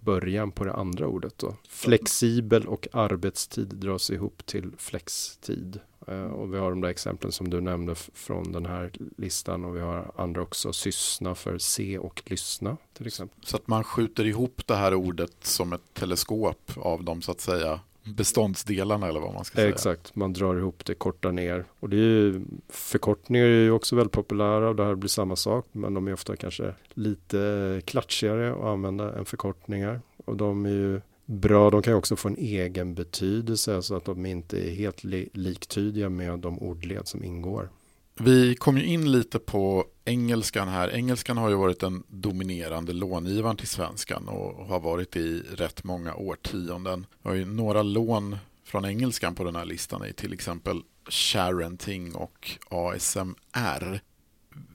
början 0.00 0.52
på 0.52 0.64
det 0.64 0.72
andra 0.72 1.06
ordet. 1.06 1.38
Då. 1.38 1.56
Flexibel 1.68 2.66
och 2.66 2.88
arbetstid 2.92 3.68
dras 3.68 4.10
ihop 4.10 4.46
till 4.46 4.72
flextid. 4.78 5.80
Eh, 6.06 6.24
och 6.24 6.54
vi 6.54 6.58
har 6.58 6.70
de 6.70 6.80
där 6.80 6.88
exemplen 6.88 7.32
som 7.32 7.50
du 7.50 7.60
nämnde 7.60 7.94
från 7.94 8.52
den 8.52 8.66
här 8.66 8.92
listan 9.16 9.64
och 9.64 9.76
vi 9.76 9.80
har 9.80 10.12
andra 10.16 10.42
också. 10.42 10.72
Syssna 10.72 11.34
för 11.34 11.58
se 11.58 11.98
och 11.98 12.22
lyssna 12.26 12.76
till 12.92 13.06
exempel. 13.06 13.44
Så 13.44 13.56
att 13.56 13.66
man 13.66 13.84
skjuter 13.84 14.26
ihop 14.26 14.66
det 14.66 14.76
här 14.76 14.94
ordet 14.94 15.36
som 15.42 15.72
ett 15.72 15.94
teleskop 15.94 16.72
av 16.76 17.04
de 17.04 17.22
så 17.22 17.30
att 17.30 17.40
säga 17.40 17.80
beståndsdelarna 18.04 19.08
eller 19.08 19.20
vad 19.20 19.34
man 19.34 19.44
ska 19.44 19.56
säga. 19.56 19.68
Exakt, 19.68 20.14
man 20.14 20.32
drar 20.32 20.56
ihop 20.56 20.84
det, 20.84 20.94
kortar 20.94 21.32
ner. 21.32 21.64
Och 21.80 21.88
det 21.88 21.96
är 21.96 22.00
ju, 22.00 22.40
förkortningar 22.68 23.44
är 23.44 23.64
ju 23.64 23.70
också 23.70 23.96
väldigt 23.96 24.12
populära 24.12 24.68
och 24.68 24.76
det 24.76 24.84
här 24.84 24.94
blir 24.94 25.08
samma 25.08 25.36
sak. 25.36 25.66
Men 25.72 25.94
de 25.94 26.08
är 26.08 26.12
ofta 26.12 26.36
kanske 26.36 26.74
lite 26.94 27.82
klatschigare 27.84 28.52
att 28.52 28.64
använda 28.64 29.18
än 29.18 29.24
förkortningar. 29.24 30.00
Och 30.24 30.36
de 30.36 30.66
är 30.66 30.70
ju 30.70 31.00
bra, 31.26 31.70
de 31.70 31.82
kan 31.82 31.92
ju 31.92 31.98
också 31.98 32.16
få 32.16 32.28
en 32.28 32.36
egen 32.36 32.94
betydelse 32.94 33.82
så 33.82 33.96
att 33.96 34.04
de 34.04 34.26
inte 34.26 34.70
är 34.70 34.74
helt 34.74 35.04
li 35.04 35.28
liktydiga 35.32 36.08
med 36.08 36.38
de 36.38 36.58
ordled 36.58 37.08
som 37.08 37.24
ingår. 37.24 37.68
Vi 38.14 38.54
kom 38.54 38.78
ju 38.78 38.84
in 38.84 39.12
lite 39.12 39.38
på 39.38 39.86
engelskan 40.04 40.68
här. 40.68 40.88
Engelskan 40.88 41.36
har 41.36 41.48
ju 41.48 41.56
varit 41.56 41.80
den 41.80 42.02
dominerande 42.08 42.92
långivaren 42.92 43.56
till 43.56 43.68
svenskan 43.68 44.28
och 44.28 44.66
har 44.66 44.80
varit 44.80 45.16
i 45.16 45.38
rätt 45.38 45.84
många 45.84 46.14
årtionden. 46.14 47.06
Vi 47.22 47.28
har 47.28 47.36
ju 47.36 47.44
några 47.44 47.82
lån 47.82 48.36
från 48.64 48.84
engelskan 48.84 49.34
på 49.34 49.44
den 49.44 49.56
här 49.56 49.64
listan 49.64 50.04
i 50.06 50.12
till 50.12 50.32
exempel 50.32 50.82
Sharenting 51.08 52.14
och 52.14 52.50
ASMR. 52.68 54.00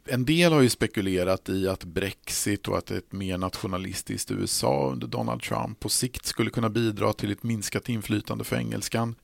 En 0.05 0.25
del 0.25 0.53
har 0.53 0.61
ju 0.61 0.69
spekulerat 0.69 1.49
i 1.49 1.67
att 1.67 1.83
Brexit 1.83 2.67
och 2.67 2.77
att 2.77 2.91
ett 2.91 3.11
mer 3.11 3.37
nationalistiskt 3.37 4.31
USA 4.31 4.89
under 4.91 5.07
Donald 5.07 5.41
Trump 5.41 5.79
på 5.79 5.89
sikt 5.89 6.25
skulle 6.25 6.49
kunna 6.49 6.69
bidra 6.69 7.13
till 7.13 7.31
ett 7.31 7.43
minskat 7.43 7.89
inflytande 7.89 8.43
för 8.43 8.55
engelskan. 8.55 9.15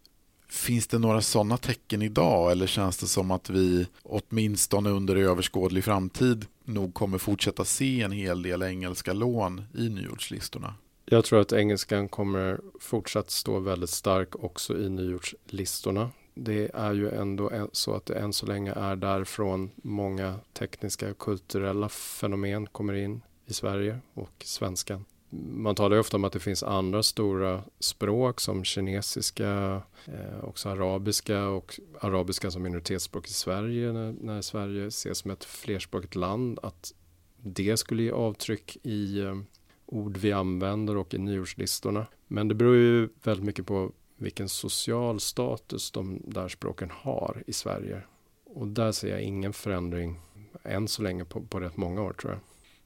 Finns 0.54 0.88
det 0.88 1.00
några 1.00 1.22
sådana 1.22 1.58
tecken 1.58 2.02
idag 2.02 2.52
eller 2.52 2.68
känns 2.68 2.98
det 2.98 3.08
som 3.08 3.32
att 3.32 3.50
vi 3.50 3.88
åtminstone 4.04 4.90
under 4.90 5.16
överskådlig 5.16 5.84
framtid 5.84 6.46
nog 6.66 6.94
kommer 6.94 7.18
fortsätta 7.18 7.66
se 7.66 8.02
en 8.02 8.12
hel 8.12 8.42
del 8.42 8.64
engelska 8.64 9.14
lån 9.14 9.64
i 9.78 9.90
nyordslistorna? 9.90 10.76
Jag 11.06 11.26
tror 11.26 11.42
att 11.42 11.54
engelskan 11.54 12.10
kommer 12.10 12.60
fortsatt 12.80 13.32
stå 13.32 13.60
väldigt 13.60 13.90
stark 13.90 14.44
också 14.44 14.78
i 14.78 14.90
nyordslistorna. 14.90 16.10
Det 16.36 16.72
är 16.74 16.94
ju 16.94 17.10
ändå 17.10 17.70
så 17.72 17.96
att 17.96 18.06
det 18.06 18.16
än 18.16 18.34
så 18.34 18.46
länge 18.46 18.74
är 18.74 18.96
därifrån 18.96 19.72
många 19.76 20.36
tekniska 20.54 21.10
och 21.12 21.18
kulturella 21.18 21.90
fenomen 21.90 22.68
kommer 22.68 22.94
in 22.94 23.22
i 23.46 23.54
Sverige 23.54 24.00
och 24.14 24.44
svenskan 24.44 25.06
man 25.42 25.76
talar 25.76 25.96
ju 25.96 26.00
ofta 26.00 26.18
om 26.18 26.24
att 26.24 26.34
det 26.34 26.40
finns 26.40 26.64
andra 26.64 27.04
stora 27.04 27.64
språk 27.80 28.42
som 28.42 28.64
kinesiska, 28.64 29.82
eh, 30.06 30.44
också 30.44 30.70
arabiska 30.70 31.48
och 31.48 31.80
arabiska 32.02 32.52
som 32.52 32.64
minoritetsspråk 32.64 33.28
i 33.28 33.34
Sverige 33.34 33.92
när, 33.92 34.16
när 34.22 34.42
Sverige 34.42 34.88
ses 34.88 35.18
som 35.18 35.32
ett 35.32 35.44
flerspråkigt 35.44 36.16
land. 36.16 36.60
Att 36.64 36.94
det 37.38 37.78
skulle 37.78 38.04
ge 38.04 38.12
avtryck 38.12 38.78
i 38.84 39.20
eh, 39.20 39.36
ord 39.86 40.18
vi 40.18 40.32
använder 40.32 40.98
och 40.98 41.14
i 41.14 41.18
nyordslistorna. 41.18 42.08
Men 42.28 42.48
det 42.48 42.56
beror 42.56 42.76
ju 42.76 43.10
väldigt 43.24 43.46
mycket 43.46 43.66
på 43.66 43.92
vilken 44.18 44.50
social 44.50 45.20
status 45.20 45.92
de 45.92 46.22
där 46.28 46.48
språken 46.48 46.90
har 46.92 47.44
i 47.48 47.54
Sverige. 47.54 48.02
Och 48.46 48.68
där 48.68 48.92
ser 48.92 49.10
jag 49.10 49.22
ingen 49.22 49.54
förändring 49.54 50.20
än 50.64 50.88
så 50.88 51.02
länge 51.02 51.26
på, 51.26 51.42
på 51.42 51.60
rätt 51.60 51.78
många 51.78 52.02
år 52.02 52.14
tror 52.14 52.34
jag. 52.34 52.40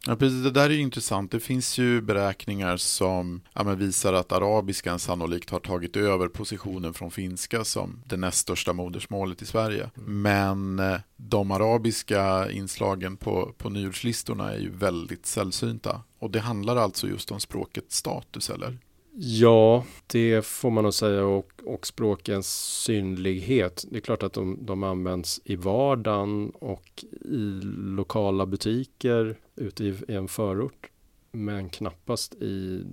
Ja, 0.05 0.15
precis. 0.15 0.43
Det 0.43 0.51
där 0.51 0.69
är 0.69 0.77
intressant. 0.77 1.31
Det 1.31 1.39
finns 1.39 1.77
ju 1.77 2.01
beräkningar 2.01 2.77
som 2.77 3.41
ja, 3.53 3.63
visar 3.63 4.13
att 4.13 4.31
arabiskan 4.31 4.99
sannolikt 4.99 5.49
har 5.49 5.59
tagit 5.59 5.95
över 5.95 6.27
positionen 6.27 6.93
från 6.93 7.11
finska 7.11 7.63
som 7.63 8.03
det 8.05 8.17
näst 8.17 8.37
största 8.37 8.73
modersmålet 8.73 9.41
i 9.41 9.45
Sverige. 9.45 9.89
Mm. 9.97 10.21
Men 10.21 10.79
eh, 10.91 10.99
de 11.15 11.51
arabiska 11.51 12.51
inslagen 12.51 13.17
på, 13.17 13.53
på 13.57 13.69
nyordslistorna 13.69 14.53
är 14.53 14.59
ju 14.59 14.69
väldigt 14.71 15.25
sällsynta. 15.25 16.01
Och 16.19 16.31
det 16.31 16.39
handlar 16.39 16.75
alltså 16.75 17.07
just 17.07 17.31
om 17.31 17.39
språkets 17.39 17.95
status, 17.95 18.49
eller? 18.49 18.77
Ja, 19.19 19.83
det 20.07 20.45
får 20.45 20.71
man 20.71 20.83
nog 20.83 20.93
säga 20.93 21.25
och, 21.25 21.51
och 21.65 21.87
språkens 21.87 22.47
synlighet. 22.83 23.85
Det 23.91 23.97
är 23.97 24.01
klart 24.01 24.23
att 24.23 24.33
de, 24.33 24.65
de 24.65 24.83
används 24.83 25.41
i 25.43 25.55
vardagen 25.55 26.49
och 26.49 27.05
i 27.21 27.59
lokala 27.75 28.45
butiker 28.45 29.37
ute 29.57 29.83
i, 29.83 29.95
i 30.07 30.15
en 30.15 30.27
förort. 30.27 30.89
Men 31.31 31.69
knappast 31.69 32.33
i 32.33 32.83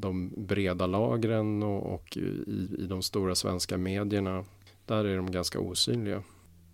de 0.00 0.32
breda 0.36 0.86
lagren 0.86 1.62
och, 1.62 1.94
och 1.94 2.16
i, 2.16 2.44
i 2.78 2.86
de 2.88 3.02
stora 3.02 3.34
svenska 3.34 3.78
medierna. 3.78 4.44
Där 4.86 5.04
är 5.04 5.16
de 5.16 5.30
ganska 5.30 5.60
osynliga. 5.60 6.22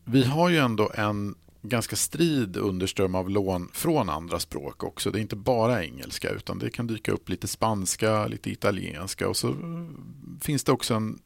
Vi 0.04 0.24
har 0.24 0.48
ju 0.48 0.56
ändå 0.56 0.90
en 0.94 1.34
ganska 1.62 1.96
strid 1.96 2.56
underström 2.56 3.14
av 3.14 3.30
lån 3.30 3.68
från 3.72 4.08
andra 4.08 4.38
språk 4.38 4.84
också. 4.84 5.10
Det 5.10 5.18
är 5.18 5.20
inte 5.20 5.36
bara 5.36 5.84
engelska 5.84 6.30
utan 6.30 6.58
det 6.58 6.70
kan 6.70 6.86
dyka 6.86 7.12
upp 7.12 7.28
lite 7.28 7.48
spanska, 7.48 8.26
lite 8.26 8.50
italienska 8.50 9.28
och 9.28 9.36
så 9.36 9.54
finns 10.40 10.64
det 10.64 10.72
också 10.72 10.94
en 10.94 11.18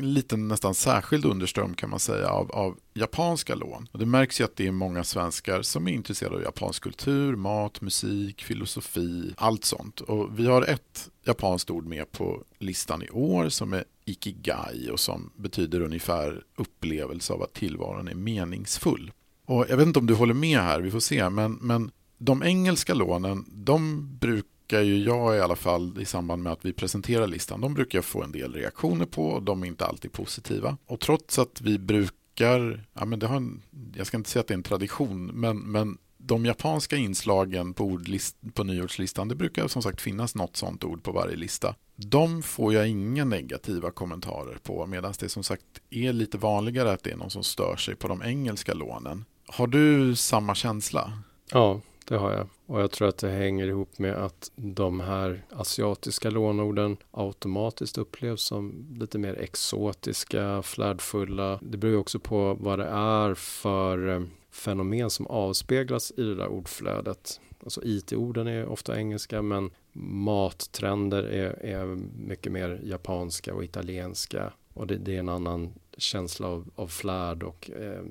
liten 0.00 0.48
nästan 0.48 0.74
särskild 0.74 1.24
underström 1.24 1.74
kan 1.74 1.90
man 1.90 1.98
säga 1.98 2.28
av, 2.28 2.50
av 2.50 2.78
japanska 2.94 3.54
lån. 3.54 3.88
Och 3.92 3.98
det 3.98 4.06
märks 4.06 4.40
ju 4.40 4.44
att 4.44 4.56
det 4.56 4.66
är 4.66 4.72
många 4.72 5.04
svenskar 5.04 5.62
som 5.62 5.88
är 5.88 5.92
intresserade 5.92 6.36
av 6.36 6.42
japansk 6.42 6.82
kultur, 6.82 7.36
mat, 7.36 7.80
musik, 7.80 8.42
filosofi, 8.42 9.34
allt 9.36 9.64
sånt. 9.64 10.00
Och 10.00 10.38
vi 10.38 10.46
har 10.46 10.62
ett 10.62 11.10
japanskt 11.24 11.70
ord 11.70 11.86
med 11.86 12.12
på 12.12 12.42
listan 12.58 13.02
i 13.02 13.10
år 13.10 13.48
som 13.48 13.72
är 13.72 13.84
ikigai 14.04 14.90
och 14.90 15.00
som 15.00 15.30
betyder 15.36 15.80
ungefär 15.80 16.42
upplevelse 16.56 17.32
av 17.32 17.42
att 17.42 17.54
tillvaron 17.54 18.08
är 18.08 18.14
meningsfull. 18.14 19.12
Och 19.46 19.66
jag 19.68 19.76
vet 19.76 19.86
inte 19.86 19.98
om 19.98 20.06
du 20.06 20.14
håller 20.14 20.34
med 20.34 20.58
här, 20.58 20.80
vi 20.80 20.90
får 20.90 21.00
se. 21.00 21.30
Men, 21.30 21.52
men 21.52 21.90
de 22.18 22.42
engelska 22.42 22.94
lånen, 22.94 23.44
de 23.48 24.08
brukar 24.18 24.51
ju 24.80 25.04
jag 25.04 25.36
i 25.36 25.40
alla 25.40 25.56
fall 25.56 25.98
i 26.00 26.04
samband 26.04 26.42
med 26.42 26.52
att 26.52 26.64
vi 26.64 26.72
presenterar 26.72 27.26
listan, 27.26 27.60
de 27.60 27.74
brukar 27.74 27.98
jag 27.98 28.04
få 28.04 28.22
en 28.22 28.32
del 28.32 28.52
reaktioner 28.52 29.06
på 29.06 29.26
och 29.26 29.42
de 29.42 29.62
är 29.62 29.66
inte 29.66 29.86
alltid 29.86 30.12
positiva. 30.12 30.76
Och 30.86 31.00
trots 31.00 31.38
att 31.38 31.60
vi 31.60 31.78
brukar, 31.78 32.86
ja 32.94 33.04
men 33.04 33.18
det 33.18 33.26
har 33.26 33.36
en, 33.36 33.62
jag 33.96 34.06
ska 34.06 34.16
inte 34.16 34.30
säga 34.30 34.40
att 34.40 34.46
det 34.46 34.54
är 34.54 34.56
en 34.56 34.62
tradition, 34.62 35.26
men, 35.26 35.58
men 35.58 35.98
de 36.24 36.46
japanska 36.46 36.96
inslagen 36.96 37.74
på, 37.74 37.84
ordlist, 37.84 38.36
på 38.54 38.64
nyordslistan, 38.64 39.28
det 39.28 39.34
brukar 39.34 39.68
som 39.68 39.82
sagt 39.82 40.00
finnas 40.00 40.34
något 40.34 40.56
sånt 40.56 40.84
ord 40.84 41.02
på 41.02 41.12
varje 41.12 41.36
lista. 41.36 41.74
De 41.96 42.42
får 42.42 42.74
jag 42.74 42.88
inga 42.88 43.24
negativa 43.24 43.90
kommentarer 43.90 44.58
på 44.62 44.86
medan 44.86 45.14
det 45.18 45.28
som 45.28 45.42
sagt 45.42 45.64
är 45.90 46.12
lite 46.12 46.38
vanligare 46.38 46.92
att 46.92 47.02
det 47.02 47.10
är 47.10 47.16
någon 47.16 47.30
som 47.30 47.44
stör 47.44 47.76
sig 47.76 47.94
på 47.94 48.08
de 48.08 48.22
engelska 48.22 48.74
lånen. 48.74 49.24
Har 49.46 49.66
du 49.66 50.16
samma 50.16 50.54
känsla? 50.54 51.12
Ja, 51.50 51.80
det 52.08 52.16
har 52.16 52.32
jag. 52.32 52.48
Och 52.66 52.80
jag 52.80 52.90
tror 52.90 53.08
att 53.08 53.18
det 53.18 53.30
hänger 53.30 53.66
ihop 53.66 53.98
med 53.98 54.14
att 54.14 54.50
de 54.56 55.00
här 55.00 55.44
asiatiska 55.50 56.30
lånorden 56.30 56.96
automatiskt 57.10 57.98
upplevs 57.98 58.42
som 58.42 58.86
lite 59.00 59.18
mer 59.18 59.34
exotiska, 59.34 60.62
flärdfulla. 60.62 61.58
Det 61.62 61.76
beror 61.76 61.98
också 61.98 62.18
på 62.18 62.56
vad 62.60 62.78
det 62.78 62.86
är 62.88 63.34
för 63.34 64.08
eh, 64.08 64.22
fenomen 64.50 65.10
som 65.10 65.26
avspeglas 65.26 66.12
i 66.16 66.22
det 66.22 66.34
där 66.34 66.48
ordflödet. 66.48 67.40
Alltså 67.64 67.80
IT-orden 67.84 68.46
är 68.46 68.66
ofta 68.66 68.98
engelska 68.98 69.42
men 69.42 69.70
mattrender 69.92 71.22
är, 71.22 71.64
är 71.64 71.86
mycket 72.26 72.52
mer 72.52 72.80
japanska 72.84 73.54
och 73.54 73.64
italienska. 73.64 74.52
Och 74.74 74.86
det, 74.86 74.96
det 74.96 75.14
är 75.14 75.18
en 75.18 75.28
annan 75.28 75.72
känsla 75.96 76.48
av, 76.48 76.70
av 76.74 76.86
flärd 76.86 77.42
och 77.42 77.70
eh, 77.70 78.02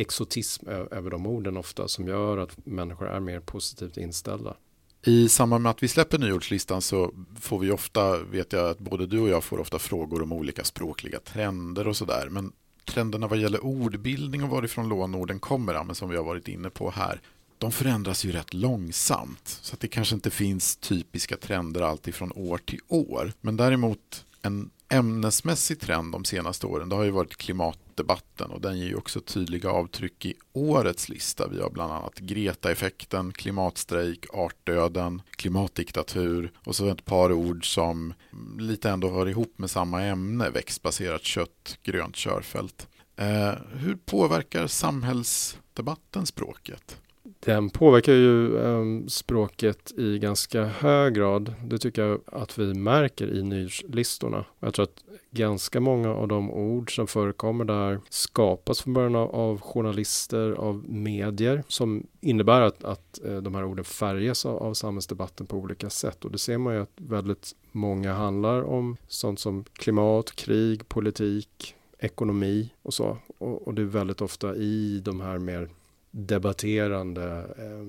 exotism 0.00 0.68
över 0.68 1.10
de 1.10 1.26
orden 1.26 1.56
ofta 1.56 1.88
som 1.88 2.08
gör 2.08 2.38
att 2.38 2.66
människor 2.66 3.08
är 3.08 3.20
mer 3.20 3.40
positivt 3.40 3.96
inställda. 3.96 4.56
I 5.04 5.28
samband 5.28 5.62
med 5.62 5.70
att 5.70 5.82
vi 5.82 5.88
släpper 5.88 6.18
nyordslistan 6.18 6.82
så 6.82 7.14
får 7.40 7.58
vi 7.58 7.70
ofta, 7.70 8.18
vet 8.18 8.52
jag 8.52 8.70
att 8.70 8.78
både 8.78 9.06
du 9.06 9.20
och 9.20 9.28
jag 9.28 9.44
får 9.44 9.60
ofta 9.60 9.78
frågor 9.78 10.22
om 10.22 10.32
olika 10.32 10.64
språkliga 10.64 11.20
trender 11.20 11.88
och 11.88 11.96
sådär. 11.96 12.28
Men 12.30 12.52
trenderna 12.84 13.26
vad 13.26 13.38
gäller 13.38 13.64
ordbildning 13.64 14.44
och 14.44 14.50
varifrån 14.50 14.88
lånorden 14.88 15.40
kommer, 15.40 15.84
men 15.84 15.94
som 15.94 16.10
vi 16.10 16.16
har 16.16 16.24
varit 16.24 16.48
inne 16.48 16.70
på 16.70 16.90
här, 16.90 17.20
de 17.58 17.72
förändras 17.72 18.24
ju 18.24 18.32
rätt 18.32 18.54
långsamt. 18.54 19.58
Så 19.62 19.74
att 19.74 19.80
det 19.80 19.88
kanske 19.88 20.14
inte 20.14 20.30
finns 20.30 20.76
typiska 20.76 21.36
trender 21.36 21.80
alltid 21.80 22.14
från 22.14 22.32
år 22.32 22.58
till 22.58 22.80
år. 22.88 23.32
Men 23.40 23.56
däremot 23.56 24.24
en 24.42 24.70
ämnesmässig 24.90 25.80
trend 25.80 26.12
de 26.12 26.24
senaste 26.24 26.66
åren, 26.66 26.88
det 26.88 26.96
har 26.96 27.04
ju 27.04 27.10
varit 27.10 27.36
klimatdebatten 27.36 28.50
och 28.50 28.60
den 28.60 28.78
ger 28.78 28.86
ju 28.86 28.94
också 28.94 29.20
tydliga 29.20 29.70
avtryck 29.70 30.26
i 30.26 30.34
årets 30.52 31.08
lista. 31.08 31.48
Vi 31.48 31.60
har 31.60 31.70
bland 31.70 31.92
annat 31.92 32.18
Greta-effekten, 32.18 33.32
klimatstrejk, 33.32 34.26
artdöden, 34.32 35.22
klimatdiktatur 35.30 36.52
och 36.64 36.76
så 36.76 36.88
ett 36.88 37.04
par 37.04 37.32
ord 37.32 37.74
som 37.74 38.14
lite 38.58 38.90
ändå 38.90 39.10
hör 39.10 39.28
ihop 39.28 39.54
med 39.56 39.70
samma 39.70 40.02
ämne, 40.02 40.50
växtbaserat 40.50 41.24
kött, 41.24 41.78
grönt 41.82 42.16
körfält. 42.16 42.88
Eh, 43.16 43.52
hur 43.72 43.96
påverkar 44.04 44.66
samhällsdebatten 44.66 46.26
språket? 46.26 47.00
Den 47.44 47.70
påverkar 47.70 48.12
ju 48.12 48.58
ehm, 48.58 49.08
språket 49.08 49.92
i 49.98 50.18
ganska 50.18 50.64
hög 50.64 51.14
grad. 51.14 51.54
Det 51.64 51.78
tycker 51.78 52.02
jag 52.02 52.20
att 52.26 52.58
vi 52.58 52.74
märker 52.74 53.34
i 53.34 53.42
nyhetslistorna. 53.42 54.44
Jag 54.60 54.74
tror 54.74 54.82
att 54.82 55.04
ganska 55.30 55.80
många 55.80 56.10
av 56.14 56.28
de 56.28 56.50
ord 56.50 56.96
som 56.96 57.06
förekommer 57.06 57.64
där 57.64 58.00
skapas 58.08 58.82
från 58.82 58.94
början 58.94 59.14
av, 59.16 59.34
av 59.34 59.60
journalister, 59.60 60.52
av 60.52 60.84
medier 60.88 61.62
som 61.68 62.06
innebär 62.20 62.60
att, 62.60 62.84
att 62.84 63.20
eh, 63.24 63.36
de 63.36 63.54
här 63.54 63.64
orden 63.64 63.84
färgas 63.84 64.46
av, 64.46 64.56
av 64.62 64.74
samhällsdebatten 64.74 65.46
på 65.46 65.56
olika 65.56 65.90
sätt. 65.90 66.24
Och 66.24 66.30
det 66.30 66.38
ser 66.38 66.58
man 66.58 66.74
ju 66.74 66.82
att 66.82 66.94
väldigt 66.96 67.52
många 67.72 68.12
handlar 68.12 68.62
om 68.62 68.96
sånt 69.08 69.40
som 69.40 69.64
klimat, 69.72 70.36
krig, 70.36 70.88
politik, 70.88 71.74
ekonomi 71.98 72.72
och 72.82 72.94
så. 72.94 73.18
Och, 73.38 73.66
och 73.66 73.74
det 73.74 73.82
är 73.82 73.86
väldigt 73.86 74.20
ofta 74.20 74.56
i 74.56 75.00
de 75.04 75.20
här 75.20 75.38
mer 75.38 75.68
debatterande 76.10 77.54
eh, 77.58 77.86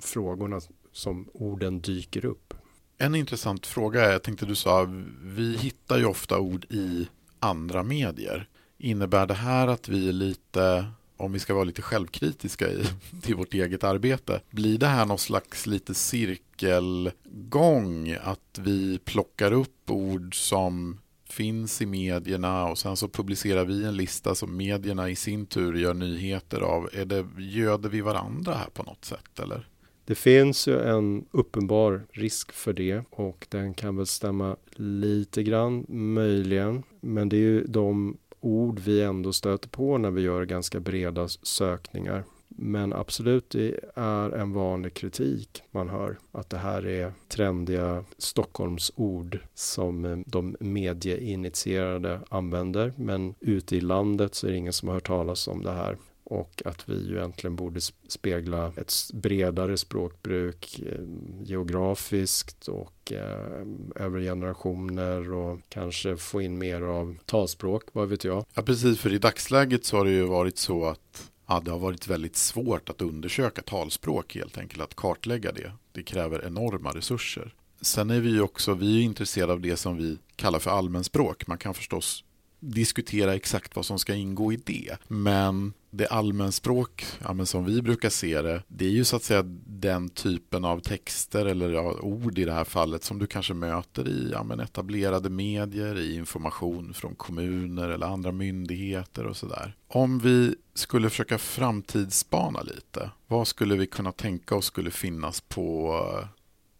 frågorna 0.00 0.60
som 0.92 1.28
orden 1.32 1.80
dyker 1.80 2.24
upp. 2.24 2.54
En 2.98 3.14
intressant 3.14 3.66
fråga 3.66 4.04
är, 4.04 4.12
jag 4.12 4.22
tänkte 4.22 4.46
du 4.46 4.54
sa, 4.54 4.88
vi 5.22 5.56
hittar 5.56 5.98
ju 5.98 6.04
ofta 6.04 6.38
ord 6.38 6.64
i 6.64 7.08
andra 7.38 7.82
medier. 7.82 8.48
Innebär 8.78 9.26
det 9.26 9.34
här 9.34 9.68
att 9.68 9.88
vi 9.88 10.08
är 10.08 10.12
lite, 10.12 10.86
om 11.16 11.32
vi 11.32 11.38
ska 11.38 11.54
vara 11.54 11.64
lite 11.64 11.82
självkritiska 11.82 12.70
i, 12.70 12.84
till 13.22 13.34
vårt 13.34 13.54
eget 13.54 13.84
arbete, 13.84 14.40
blir 14.50 14.78
det 14.78 14.86
här 14.86 15.06
någon 15.06 15.18
slags 15.18 15.66
lite 15.66 15.94
cirkelgång? 15.94 18.16
Att 18.22 18.58
vi 18.58 18.98
plockar 18.98 19.52
upp 19.52 19.90
ord 19.90 20.36
som 20.36 20.98
finns 21.32 21.82
i 21.82 21.86
medierna 21.86 22.64
och 22.68 22.78
sen 22.78 22.96
så 22.96 23.08
publicerar 23.08 23.64
vi 23.64 23.84
en 23.84 23.96
lista 23.96 24.34
som 24.34 24.56
medierna 24.56 25.10
i 25.10 25.16
sin 25.16 25.46
tur 25.46 25.74
gör 25.74 25.94
nyheter 25.94 26.60
av. 26.60 26.88
Är 26.92 27.04
det, 27.04 27.26
göder 27.38 27.88
vi 27.88 28.00
varandra 28.00 28.54
här 28.54 28.70
på 28.74 28.82
något 28.82 29.04
sätt 29.04 29.38
eller? 29.38 29.68
Det 30.04 30.14
finns 30.14 30.68
ju 30.68 30.80
en 30.80 31.24
uppenbar 31.30 32.06
risk 32.10 32.52
för 32.52 32.72
det 32.72 33.04
och 33.10 33.46
den 33.50 33.74
kan 33.74 33.96
väl 33.96 34.06
stämma 34.06 34.56
lite 34.76 35.42
grann 35.42 35.86
möjligen. 35.88 36.82
Men 37.00 37.28
det 37.28 37.36
är 37.36 37.40
ju 37.40 37.64
de 37.66 38.18
ord 38.40 38.78
vi 38.78 39.02
ändå 39.02 39.32
stöter 39.32 39.68
på 39.68 39.98
när 39.98 40.10
vi 40.10 40.22
gör 40.22 40.44
ganska 40.44 40.80
breda 40.80 41.28
sökningar. 41.28 42.24
Men 42.56 42.92
absolut, 42.92 43.50
det 43.50 43.80
är 43.94 44.30
en 44.30 44.52
vanlig 44.52 44.94
kritik 44.94 45.62
man 45.70 45.88
hör. 45.88 46.18
Att 46.32 46.50
det 46.50 46.58
här 46.58 46.86
är 46.86 47.12
trendiga 47.28 48.04
Stockholmsord 48.18 49.38
som 49.54 50.04
eh, 50.04 50.18
de 50.26 50.56
medieinitierade 50.60 52.20
använder. 52.28 52.92
Men 52.96 53.34
ute 53.40 53.76
i 53.76 53.80
landet 53.80 54.34
så 54.34 54.46
är 54.46 54.50
det 54.50 54.56
ingen 54.56 54.72
som 54.72 54.88
har 54.88 54.94
hört 54.94 55.06
talas 55.06 55.48
om 55.48 55.62
det 55.62 55.72
här. 55.72 55.96
och 56.24 56.62
att 56.64 56.88
vi 56.88 57.08
ju 57.08 57.16
egentligen 57.16 57.56
borde 57.56 57.80
spegla 58.08 58.72
ett 58.76 58.92
bredare 59.12 59.76
språkbruk 59.76 60.80
eh, 60.86 61.04
geografiskt 61.42 62.68
och 62.68 63.12
eh, 63.12 63.66
över 63.96 64.20
generationer 64.20 65.32
och 65.32 65.58
kanske 65.68 66.16
få 66.16 66.42
in 66.42 66.58
mer 66.58 66.82
av 66.82 67.16
talspråk, 67.24 67.82
vad 67.92 68.08
vet 68.08 68.24
jag. 68.24 68.44
Ja, 68.54 68.62
precis, 68.62 68.98
för 68.98 69.12
i 69.12 69.18
dagsläget 69.18 69.84
så 69.84 69.96
har 69.96 70.04
det 70.04 70.10
ju 70.10 70.24
varit 70.24 70.58
så 70.58 70.84
att 70.84 71.31
ja, 71.52 71.60
det 71.60 71.70
har 71.70 71.78
varit 71.78 72.08
väldigt 72.08 72.36
svårt 72.36 72.88
att 72.88 73.02
undersöka 73.02 73.62
talspråk 73.62 74.34
helt 74.34 74.58
enkelt, 74.58 74.82
att 74.82 74.94
kartlägga 74.94 75.52
det. 75.52 75.72
Det 75.92 76.02
kräver 76.02 76.46
enorma 76.46 76.90
resurser. 76.90 77.54
Sen 77.80 78.10
är 78.10 78.20
vi 78.20 78.40
också 78.40 78.74
vi 78.74 78.98
är 78.98 79.02
intresserade 79.02 79.52
av 79.52 79.60
det 79.60 79.76
som 79.76 79.96
vi 79.96 80.18
kallar 80.36 80.58
för 80.58 80.70
allmänspråk. 80.70 81.46
Man 81.46 81.58
kan 81.58 81.74
förstås 81.74 82.24
diskutera 82.60 83.34
exakt 83.34 83.76
vad 83.76 83.86
som 83.86 83.98
ska 83.98 84.14
ingå 84.14 84.52
i 84.52 84.56
det. 84.56 84.96
Men 85.08 85.72
det 85.94 86.06
allmänspråk, 86.06 87.04
ja, 87.24 87.46
som 87.46 87.64
vi 87.64 87.82
brukar 87.82 88.10
se 88.10 88.42
det, 88.42 88.62
det 88.68 88.84
är 88.84 88.90
ju 88.90 89.04
så 89.04 89.16
att 89.16 89.22
säga 89.22 89.42
den 89.66 90.08
typen 90.08 90.64
av 90.64 90.80
texter 90.80 91.46
eller 91.46 91.70
ja, 91.70 91.92
ord 92.00 92.38
i 92.38 92.44
det 92.44 92.52
här 92.52 92.64
fallet 92.64 93.04
som 93.04 93.18
du 93.18 93.26
kanske 93.26 93.54
möter 93.54 94.08
i 94.08 94.30
ja, 94.32 94.42
men 94.42 94.60
etablerade 94.60 95.30
medier, 95.30 95.98
i 95.98 96.16
information 96.16 96.94
från 96.94 97.14
kommuner 97.14 97.88
eller 97.88 98.06
andra 98.06 98.32
myndigheter 98.32 99.26
och 99.26 99.36
sådär. 99.36 99.76
Om 99.88 100.18
vi 100.18 100.54
skulle 100.74 101.10
försöka 101.10 101.38
framtidsspana 101.38 102.62
lite, 102.62 103.10
vad 103.26 103.48
skulle 103.48 103.76
vi 103.76 103.86
kunna 103.86 104.12
tänka 104.12 104.54
oss 104.54 104.66
skulle 104.66 104.90
finnas 104.90 105.40
på 105.40 105.94
eh, 106.22 106.28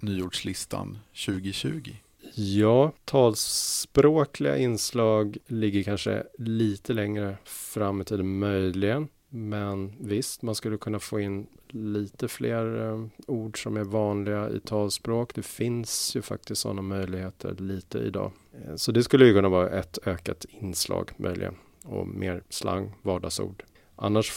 nyordslistan 0.00 0.98
2020? 1.26 1.90
Ja, 2.34 2.92
talspråkliga 3.04 4.56
inslag 4.56 5.36
ligger 5.46 5.82
kanske 5.82 6.22
lite 6.38 6.92
längre 6.92 7.36
fram 7.44 8.00
i 8.00 8.04
tiden 8.04 8.38
möjligen. 8.38 9.08
Men 9.28 9.92
visst, 10.00 10.42
man 10.42 10.54
skulle 10.54 10.78
kunna 10.78 10.98
få 10.98 11.20
in 11.20 11.46
lite 11.68 12.28
fler 12.28 12.88
eh, 12.88 13.04
ord 13.26 13.62
som 13.62 13.76
är 13.76 13.84
vanliga 13.84 14.50
i 14.50 14.60
talspråk. 14.60 15.34
Det 15.34 15.42
finns 15.42 16.16
ju 16.16 16.22
faktiskt 16.22 16.60
sådana 16.60 16.82
möjligheter 16.82 17.54
lite 17.58 17.98
idag. 17.98 18.32
Eh, 18.52 18.76
så 18.76 18.92
det 18.92 19.02
skulle 19.02 19.26
ju 19.26 19.34
kunna 19.34 19.48
vara 19.48 19.70
ett 19.70 19.98
ökat 20.06 20.46
inslag 20.60 21.10
möjligen 21.16 21.54
och 21.84 22.08
mer 22.08 22.42
slang, 22.48 22.92
vardagsord. 23.02 23.62
Annars 23.96 24.30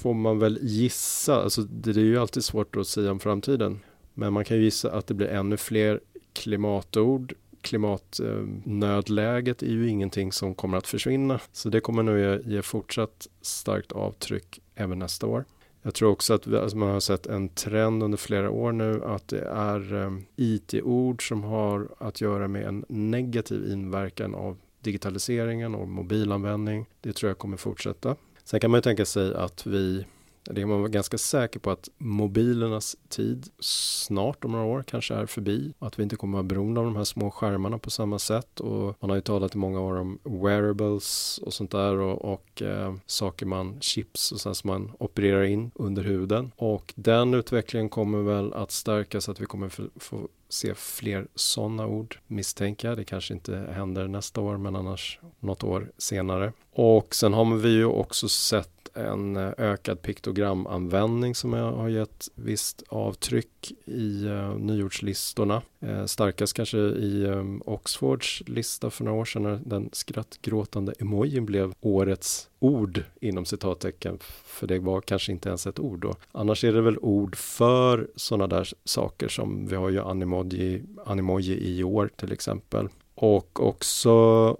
får 0.00 0.14
man 0.14 0.38
väl 0.38 0.58
gissa, 0.62 1.42
alltså 1.42 1.62
det 1.62 1.90
är 1.90 2.04
ju 2.04 2.18
alltid 2.18 2.44
svårt 2.44 2.76
att 2.76 2.86
säga 2.86 3.10
om 3.10 3.20
framtiden. 3.20 3.80
Men 4.14 4.32
man 4.32 4.44
kan 4.44 4.56
ju 4.56 4.62
gissa 4.62 4.92
att 4.92 5.06
det 5.06 5.14
blir 5.14 5.28
ännu 5.28 5.56
fler 5.56 6.00
klimatord. 6.36 7.32
Klimatnödläget 7.60 9.62
eh, 9.62 9.68
är 9.68 9.72
ju 9.72 9.88
ingenting 9.88 10.32
som 10.32 10.54
kommer 10.54 10.78
att 10.78 10.86
försvinna. 10.86 11.40
Så 11.52 11.68
det 11.68 11.80
kommer 11.80 12.02
nog 12.02 12.46
ge 12.52 12.62
fortsatt 12.62 13.28
starkt 13.40 13.92
avtryck 13.92 14.60
även 14.74 14.98
nästa 14.98 15.26
år. 15.26 15.44
Jag 15.82 15.94
tror 15.94 16.10
också 16.10 16.34
att 16.34 16.46
alltså 16.46 16.76
man 16.76 16.88
har 16.88 17.00
sett 17.00 17.26
en 17.26 17.48
trend 17.48 18.02
under 18.02 18.18
flera 18.18 18.50
år 18.50 18.72
nu 18.72 19.04
att 19.04 19.28
det 19.28 19.40
är 19.40 19.94
um, 19.94 20.26
IT-ord 20.36 21.28
som 21.28 21.44
har 21.44 21.88
att 21.98 22.20
göra 22.20 22.48
med 22.48 22.66
en 22.66 22.84
negativ 22.88 23.72
inverkan 23.72 24.34
av 24.34 24.58
digitaliseringen 24.80 25.74
och 25.74 25.88
mobilanvändning. 25.88 26.86
Det 27.00 27.12
tror 27.12 27.30
jag 27.30 27.38
kommer 27.38 27.56
fortsätta. 27.56 28.16
Sen 28.44 28.60
kan 28.60 28.70
man 28.70 28.78
ju 28.78 28.82
tänka 28.82 29.04
sig 29.04 29.34
att 29.34 29.66
vi 29.66 30.04
det 30.52 30.62
är 30.62 30.66
man 30.66 30.80
var 30.82 30.88
ganska 30.88 31.18
säker 31.18 31.60
på 31.60 31.70
att 31.70 31.88
mobilernas 31.98 32.96
tid 33.08 33.48
snart 33.60 34.44
om 34.44 34.52
några 34.52 34.64
år 34.64 34.82
kanske 34.82 35.14
är 35.14 35.26
förbi. 35.26 35.74
Att 35.78 35.98
vi 35.98 36.02
inte 36.02 36.16
kommer 36.16 36.38
att 36.38 36.44
vara 36.44 36.48
beroende 36.48 36.80
av 36.80 36.86
de 36.86 36.96
här 36.96 37.04
små 37.04 37.30
skärmarna 37.30 37.78
på 37.78 37.90
samma 37.90 38.18
sätt. 38.18 38.60
Och 38.60 38.96
man 39.00 39.10
har 39.10 39.16
ju 39.16 39.22
talat 39.22 39.54
i 39.54 39.58
många 39.58 39.80
år 39.80 39.96
om 39.96 40.18
wearables 40.24 41.38
och 41.42 41.54
sånt 41.54 41.70
där 41.70 41.96
och, 41.96 42.32
och 42.32 42.62
eh, 42.62 42.94
saker 43.06 43.46
man, 43.46 43.80
chips 43.80 44.32
och 44.32 44.40
sånt 44.40 44.56
som 44.56 44.70
man 44.70 44.92
opererar 44.98 45.44
in 45.44 45.70
under 45.74 46.04
huden. 46.04 46.52
Och 46.56 46.94
den 46.96 47.34
utvecklingen 47.34 47.88
kommer 47.88 48.18
väl 48.18 48.52
att 48.52 48.70
stärkas 48.70 49.28
att 49.28 49.40
vi 49.40 49.46
kommer 49.46 49.68
få 49.96 50.28
se 50.56 50.74
fler 50.74 51.26
sådana 51.34 51.86
ord 51.86 52.18
misstänka. 52.26 52.94
Det 52.94 53.04
kanske 53.04 53.34
inte 53.34 53.56
händer 53.74 54.08
nästa 54.08 54.40
år 54.40 54.56
men 54.56 54.76
annars 54.76 55.18
något 55.40 55.64
år 55.64 55.90
senare. 55.98 56.52
Och 56.72 57.14
sen 57.14 57.32
har 57.32 57.56
vi 57.56 57.68
ju 57.68 57.84
också 57.84 58.28
sett 58.28 58.70
en 58.96 59.36
ökad 59.36 60.02
piktogramanvändning 60.02 61.34
som 61.34 61.52
har 61.52 61.88
gett 61.88 62.28
visst 62.34 62.82
avtryck 62.88 63.72
i 63.84 64.24
eh, 64.24 64.32
uh, 64.32 64.58
nyordslistorna. 64.58 65.62
Eh, 65.80 66.04
starkast 66.04 66.54
kanske 66.54 66.78
i 66.78 67.26
ehm, 67.26 67.62
Oxfords 67.64 68.42
lista 68.46 68.90
för 68.90 69.04
några 69.04 69.20
år 69.20 69.24
sedan 69.24 69.42
när 69.42 69.60
den 69.64 69.88
skrattgråtande 69.92 70.92
emojin 70.98 71.46
blev 71.46 71.74
årets 71.80 72.48
ord 72.58 73.02
inom 73.20 73.44
citattecken 73.44 74.18
för 74.44 74.66
det 74.66 74.78
var 74.78 75.00
kanske 75.00 75.32
inte 75.32 75.48
ens 75.48 75.66
ett 75.66 75.78
ord 75.78 76.00
då. 76.00 76.14
Annars 76.32 76.64
är 76.64 76.72
det 76.72 76.80
väl 76.80 76.98
ord 76.98 77.36
för 77.36 78.08
sådana 78.16 78.46
där 78.46 78.68
saker 78.84 79.28
som 79.28 79.66
vi 79.66 79.76
har 79.76 79.90
ju 79.90 80.00
animoji, 80.00 80.82
animoji 81.06 81.78
i 81.78 81.84
år 81.84 82.10
till 82.16 82.32
exempel. 82.32 82.88
Och 83.14 83.68
också 83.68 84.12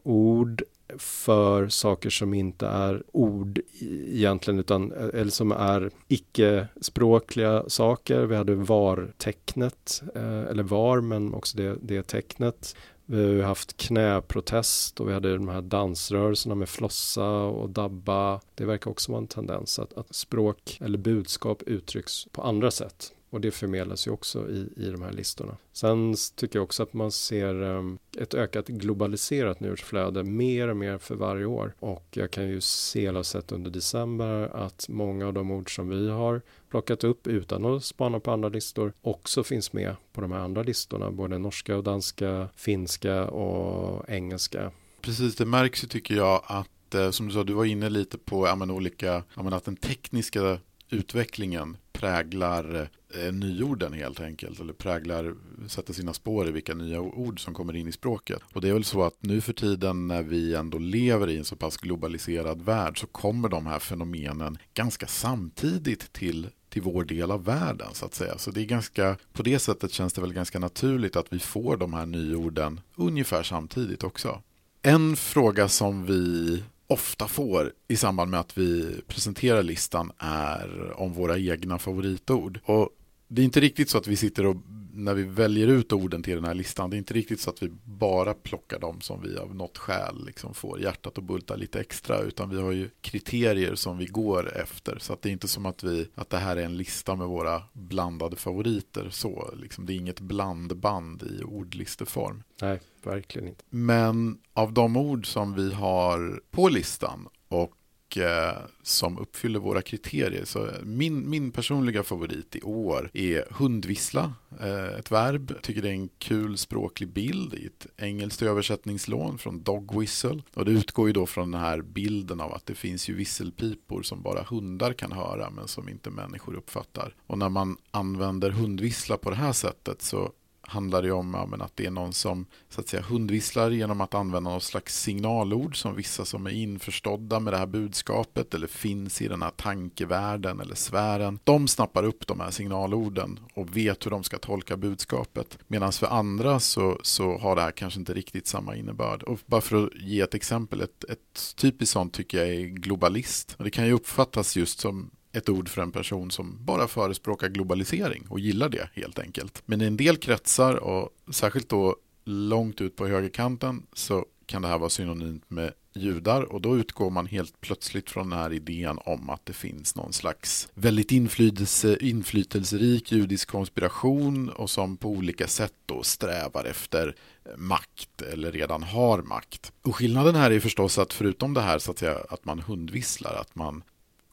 ord 0.02 0.62
för 0.98 1.68
saker 1.68 2.10
som 2.10 2.34
inte 2.34 2.66
är 2.66 3.02
ord 3.12 3.60
egentligen 3.80 4.60
utan 4.60 4.92
eh, 4.92 5.20
eller 5.20 5.30
som 5.30 5.52
är 5.52 5.90
icke-språkliga 6.08 7.64
saker. 7.68 8.26
Vi 8.26 8.36
hade 8.36 8.54
VAR-tecknet 8.54 10.02
eh, 10.14 10.40
eller 10.40 10.62
VAR 10.62 11.00
men 11.00 11.34
också 11.34 11.56
det, 11.56 11.76
det 11.82 12.02
tecknet. 12.02 12.76
Vi 13.08 13.40
har 13.40 13.48
haft 13.48 13.76
knäprotest 13.76 15.00
och 15.00 15.08
vi 15.08 15.12
hade 15.12 15.36
de 15.36 15.48
här 15.48 15.62
dansrörelserna 15.62 16.54
med 16.54 16.68
flossa 16.68 17.30
och 17.30 17.70
dabba. 17.70 18.40
Det 18.54 18.64
verkar 18.64 18.90
också 18.90 19.12
vara 19.12 19.22
en 19.22 19.26
tendens 19.26 19.78
att, 19.78 19.92
att 19.92 20.14
språk 20.14 20.78
eller 20.80 20.98
budskap 20.98 21.62
uttrycks 21.62 22.26
på 22.32 22.42
andra 22.42 22.70
sätt. 22.70 23.12
Och 23.36 23.42
det 23.42 23.50
förmedlas 23.50 24.06
ju 24.06 24.10
också 24.10 24.50
i, 24.50 24.68
i 24.76 24.90
de 24.90 25.02
här 25.02 25.12
listorna. 25.12 25.56
Sen 25.72 26.14
tycker 26.36 26.58
jag 26.58 26.64
också 26.64 26.82
att 26.82 26.92
man 26.92 27.12
ser 27.12 27.62
um, 27.62 27.98
ett 28.18 28.34
ökat 28.34 28.68
globaliserat 28.68 29.60
nyhetsflöde 29.60 30.22
mer 30.22 30.68
och 30.68 30.76
mer 30.76 30.98
för 30.98 31.14
varje 31.14 31.44
år. 31.44 31.74
Och 31.78 32.06
jag 32.10 32.30
kan 32.30 32.48
ju 32.48 32.60
se, 32.60 33.06
eller 33.06 33.22
sett 33.22 33.52
under 33.52 33.70
december, 33.70 34.56
att 34.56 34.88
många 34.88 35.26
av 35.26 35.32
de 35.32 35.50
ord 35.50 35.74
som 35.76 35.88
vi 35.88 36.10
har 36.10 36.42
plockat 36.70 37.04
upp 37.04 37.26
utan 37.26 37.64
att 37.64 37.84
spana 37.84 38.20
på 38.20 38.30
andra 38.30 38.48
listor 38.48 38.92
också 39.02 39.44
finns 39.44 39.72
med 39.72 39.96
på 40.12 40.20
de 40.20 40.32
här 40.32 40.40
andra 40.40 40.62
listorna. 40.62 41.10
Både 41.10 41.38
norska 41.38 41.76
och 41.76 41.84
danska, 41.84 42.48
finska 42.56 43.24
och 43.24 44.10
engelska. 44.10 44.72
Precis, 45.00 45.36
det 45.36 45.46
märks 45.46 45.84
ju 45.84 45.88
tycker 45.88 46.14
jag 46.14 46.42
att 46.46 46.94
eh, 46.94 47.10
som 47.10 47.28
du 47.28 47.34
sa, 47.34 47.44
du 47.44 47.52
var 47.52 47.64
inne 47.64 47.88
lite 47.88 48.18
på 48.18 48.46
ja, 48.46 48.56
men, 48.56 48.70
olika, 48.70 49.22
ja, 49.34 49.42
men, 49.42 49.52
att 49.52 49.64
den 49.64 49.76
tekniska 49.76 50.58
utvecklingen 50.90 51.76
präglar 51.92 52.74
eh, 52.80 52.86
Eh, 53.16 53.32
nyorden 53.32 53.92
helt 53.92 54.20
enkelt. 54.20 54.60
Eller 54.60 54.72
präglar, 54.72 55.34
sätter 55.68 55.92
sina 55.92 56.14
spår 56.14 56.48
i 56.48 56.50
vilka 56.50 56.74
nya 56.74 57.00
ord 57.00 57.44
som 57.44 57.54
kommer 57.54 57.76
in 57.76 57.88
i 57.88 57.92
språket. 57.92 58.42
Och 58.52 58.60
det 58.60 58.68
är 58.68 58.72
väl 58.72 58.84
så 58.84 59.02
att 59.02 59.14
nu 59.20 59.40
för 59.40 59.52
tiden 59.52 60.08
när 60.08 60.22
vi 60.22 60.54
ändå 60.54 60.78
lever 60.78 61.30
i 61.30 61.36
en 61.36 61.44
så 61.44 61.56
pass 61.56 61.76
globaliserad 61.76 62.62
värld 62.62 63.00
så 63.00 63.06
kommer 63.06 63.48
de 63.48 63.66
här 63.66 63.78
fenomenen 63.78 64.58
ganska 64.74 65.06
samtidigt 65.06 66.12
till 66.12 66.48
till 66.68 66.82
vår 66.82 67.04
del 67.04 67.30
av 67.30 67.44
världen 67.44 67.88
så 67.92 68.06
att 68.06 68.14
säga. 68.14 68.38
Så 68.38 68.50
det 68.50 68.60
är 68.60 68.64
ganska, 68.64 69.16
på 69.32 69.42
det 69.42 69.58
sättet 69.58 69.92
känns 69.92 70.12
det 70.12 70.20
väl 70.20 70.32
ganska 70.32 70.58
naturligt 70.58 71.16
att 71.16 71.32
vi 71.32 71.38
får 71.38 71.76
de 71.76 71.94
här 71.94 72.06
nyorden 72.06 72.80
ungefär 72.96 73.42
samtidigt 73.42 74.04
också. 74.04 74.42
En 74.82 75.16
fråga 75.16 75.68
som 75.68 76.06
vi 76.06 76.62
ofta 76.86 77.28
får 77.28 77.72
i 77.88 77.96
samband 77.96 78.30
med 78.30 78.40
att 78.40 78.58
vi 78.58 79.00
presenterar 79.06 79.62
listan 79.62 80.12
är 80.18 80.92
om 80.96 81.12
våra 81.12 81.38
egna 81.38 81.78
favoritord. 81.78 82.60
Och 82.64 82.88
det 83.28 83.42
är 83.42 83.44
inte 83.44 83.60
riktigt 83.60 83.90
så 83.90 83.98
att 83.98 84.06
vi 84.06 84.16
sitter 84.16 84.46
och 84.46 84.56
när 84.96 85.14
vi 85.14 85.22
väljer 85.22 85.66
ut 85.66 85.92
orden 85.92 86.22
till 86.22 86.34
den 86.34 86.44
här 86.44 86.54
listan, 86.54 86.90
det 86.90 86.96
är 86.96 86.98
inte 86.98 87.14
riktigt 87.14 87.40
så 87.40 87.50
att 87.50 87.62
vi 87.62 87.70
bara 87.84 88.34
plockar 88.34 88.78
dem 88.78 89.00
som 89.00 89.22
vi 89.22 89.38
av 89.38 89.54
något 89.54 89.78
skäl 89.78 90.24
liksom 90.26 90.54
får 90.54 90.80
hjärtat 90.80 91.18
att 91.18 91.24
bulta 91.24 91.56
lite 91.56 91.80
extra, 91.80 92.20
utan 92.20 92.50
vi 92.50 92.62
har 92.62 92.72
ju 92.72 92.90
kriterier 93.00 93.74
som 93.74 93.98
vi 93.98 94.06
går 94.06 94.56
efter. 94.56 94.98
Så 94.98 95.12
att 95.12 95.22
det 95.22 95.28
är 95.28 95.32
inte 95.32 95.48
som 95.48 95.66
att, 95.66 95.82
vi, 95.84 96.08
att 96.14 96.30
det 96.30 96.38
här 96.38 96.56
är 96.56 96.64
en 96.64 96.76
lista 96.76 97.16
med 97.16 97.26
våra 97.26 97.62
blandade 97.72 98.36
favoriter. 98.36 99.08
Så, 99.10 99.54
liksom, 99.56 99.86
det 99.86 99.92
är 99.92 99.96
inget 99.96 100.20
blandband 100.20 101.22
i 101.22 101.42
ordlisteform. 101.42 102.42
Nej, 102.60 102.80
verkligen 103.02 103.48
inte. 103.48 103.64
Men 103.70 104.38
av 104.52 104.72
de 104.72 104.96
ord 104.96 105.32
som 105.32 105.54
vi 105.54 105.72
har 105.72 106.40
på 106.50 106.68
listan 106.68 107.28
och 107.48 107.72
Eh, 108.16 108.58
som 108.82 109.18
uppfyller 109.18 109.58
våra 109.58 109.82
kriterier. 109.82 110.44
Så 110.44 110.70
min, 110.82 111.30
min 111.30 111.52
personliga 111.52 112.02
favorit 112.02 112.56
i 112.56 112.62
år 112.62 113.10
är 113.14 113.44
hundvissla, 113.50 114.34
eh, 114.60 114.98
ett 114.98 115.10
verb. 115.10 115.50
Jag 115.54 115.62
tycker 115.62 115.82
det 115.82 115.88
är 115.88 115.92
en 115.92 116.08
kul 116.18 116.58
språklig 116.58 117.08
bild 117.08 117.54
i 117.54 117.66
ett 117.66 117.86
engelskt 117.96 118.42
översättningslån 118.42 119.38
från 119.38 119.62
dog 119.62 120.00
whistle. 120.00 120.42
Och 120.54 120.64
det 120.64 120.70
utgår 120.70 121.06
ju 121.06 121.12
då 121.12 121.26
från 121.26 121.50
den 121.50 121.60
här 121.60 121.82
bilden 121.82 122.40
av 122.40 122.52
att 122.52 122.66
det 122.66 122.74
finns 122.74 123.08
ju 123.08 123.14
visselpipor 123.14 124.02
som 124.02 124.22
bara 124.22 124.42
hundar 124.42 124.92
kan 124.92 125.12
höra 125.12 125.50
men 125.50 125.68
som 125.68 125.88
inte 125.88 126.10
människor 126.10 126.54
uppfattar. 126.54 127.14
Och 127.26 127.38
när 127.38 127.48
man 127.48 127.76
använder 127.90 128.50
hundvissla 128.50 129.16
på 129.16 129.30
det 129.30 129.36
här 129.36 129.52
sättet 129.52 130.02
så 130.02 130.32
handlar 130.66 131.02
det 131.02 131.12
om 131.12 131.34
ja, 131.34 131.64
att 131.64 131.76
det 131.76 131.86
är 131.86 131.90
någon 131.90 132.12
som 132.12 132.46
så 132.68 132.80
att 132.80 132.88
säga 132.88 133.02
hundvisslar 133.02 133.70
genom 133.70 134.00
att 134.00 134.14
använda 134.14 134.50
något 134.50 134.62
slags 134.62 135.00
signalord 135.00 135.80
som 135.80 135.94
vissa 135.94 136.24
som 136.24 136.46
är 136.46 136.50
införstådda 136.50 137.40
med 137.40 137.52
det 137.52 137.58
här 137.58 137.66
budskapet 137.66 138.54
eller 138.54 138.66
finns 138.66 139.22
i 139.22 139.28
den 139.28 139.42
här 139.42 139.50
tankevärlden 139.50 140.60
eller 140.60 140.74
sfären. 140.74 141.38
De 141.44 141.68
snappar 141.68 142.04
upp 142.04 142.26
de 142.26 142.40
här 142.40 142.50
signalorden 142.50 143.40
och 143.54 143.76
vet 143.76 144.06
hur 144.06 144.10
de 144.10 144.24
ska 144.24 144.38
tolka 144.38 144.76
budskapet. 144.76 145.58
Medan 145.66 145.92
för 145.92 146.06
andra 146.06 146.60
så, 146.60 147.00
så 147.02 147.38
har 147.38 147.56
det 147.56 147.62
här 147.62 147.72
kanske 147.72 148.00
inte 148.00 148.14
riktigt 148.14 148.46
samma 148.46 148.76
innebörd. 148.76 149.22
Och 149.22 149.38
bara 149.46 149.60
för 149.60 149.86
att 149.86 149.94
ge 149.94 150.20
ett 150.20 150.34
exempel, 150.34 150.80
ett, 150.80 151.04
ett 151.04 151.56
typiskt 151.56 151.92
sånt 151.92 152.12
tycker 152.12 152.38
jag 152.38 152.48
är 152.48 152.64
globalist. 152.66 153.54
Och 153.58 153.64
det 153.64 153.70
kan 153.70 153.86
ju 153.86 153.92
uppfattas 153.92 154.56
just 154.56 154.78
som 154.78 155.10
ett 155.36 155.48
ord 155.48 155.68
för 155.68 155.82
en 155.82 155.92
person 155.92 156.30
som 156.30 156.58
bara 156.64 156.88
förespråkar 156.88 157.48
globalisering 157.48 158.24
och 158.28 158.40
gillar 158.40 158.68
det 158.68 158.88
helt 158.92 159.18
enkelt. 159.18 159.62
Men 159.66 159.82
i 159.82 159.84
en 159.84 159.96
del 159.96 160.16
kretsar 160.16 160.74
och 160.74 161.10
särskilt 161.30 161.68
då 161.68 161.96
långt 162.24 162.80
ut 162.80 162.96
på 162.96 163.06
högerkanten 163.06 163.82
så 163.92 164.24
kan 164.46 164.62
det 164.62 164.68
här 164.68 164.78
vara 164.78 164.90
synonymt 164.90 165.50
med 165.50 165.72
judar 165.94 166.42
och 166.42 166.60
då 166.60 166.76
utgår 166.78 167.10
man 167.10 167.26
helt 167.26 167.60
plötsligt 167.60 168.10
från 168.10 168.30
den 168.30 168.38
här 168.38 168.52
idén 168.52 168.98
om 169.04 169.30
att 169.30 169.46
det 169.46 169.52
finns 169.52 169.94
någon 169.94 170.12
slags 170.12 170.68
väldigt 170.74 171.12
inflytelse, 171.12 171.96
inflytelserik 172.00 173.12
judisk 173.12 173.48
konspiration 173.48 174.48
och 174.48 174.70
som 174.70 174.96
på 174.96 175.08
olika 175.08 175.46
sätt 175.46 175.72
då 175.86 176.02
strävar 176.02 176.64
efter 176.64 177.14
makt 177.56 178.22
eller 178.32 178.52
redan 178.52 178.82
har 178.82 179.22
makt. 179.22 179.72
Och 179.82 179.96
skillnaden 179.96 180.34
här 180.34 180.50
är 180.50 180.60
förstås 180.60 180.98
att 180.98 181.12
förutom 181.12 181.54
det 181.54 181.60
här 181.60 181.78
så 181.78 181.90
att, 181.90 181.98
säga, 181.98 182.18
att 182.28 182.44
man 182.44 182.60
hundvisslar, 182.60 183.34
att 183.34 183.54
man 183.54 183.82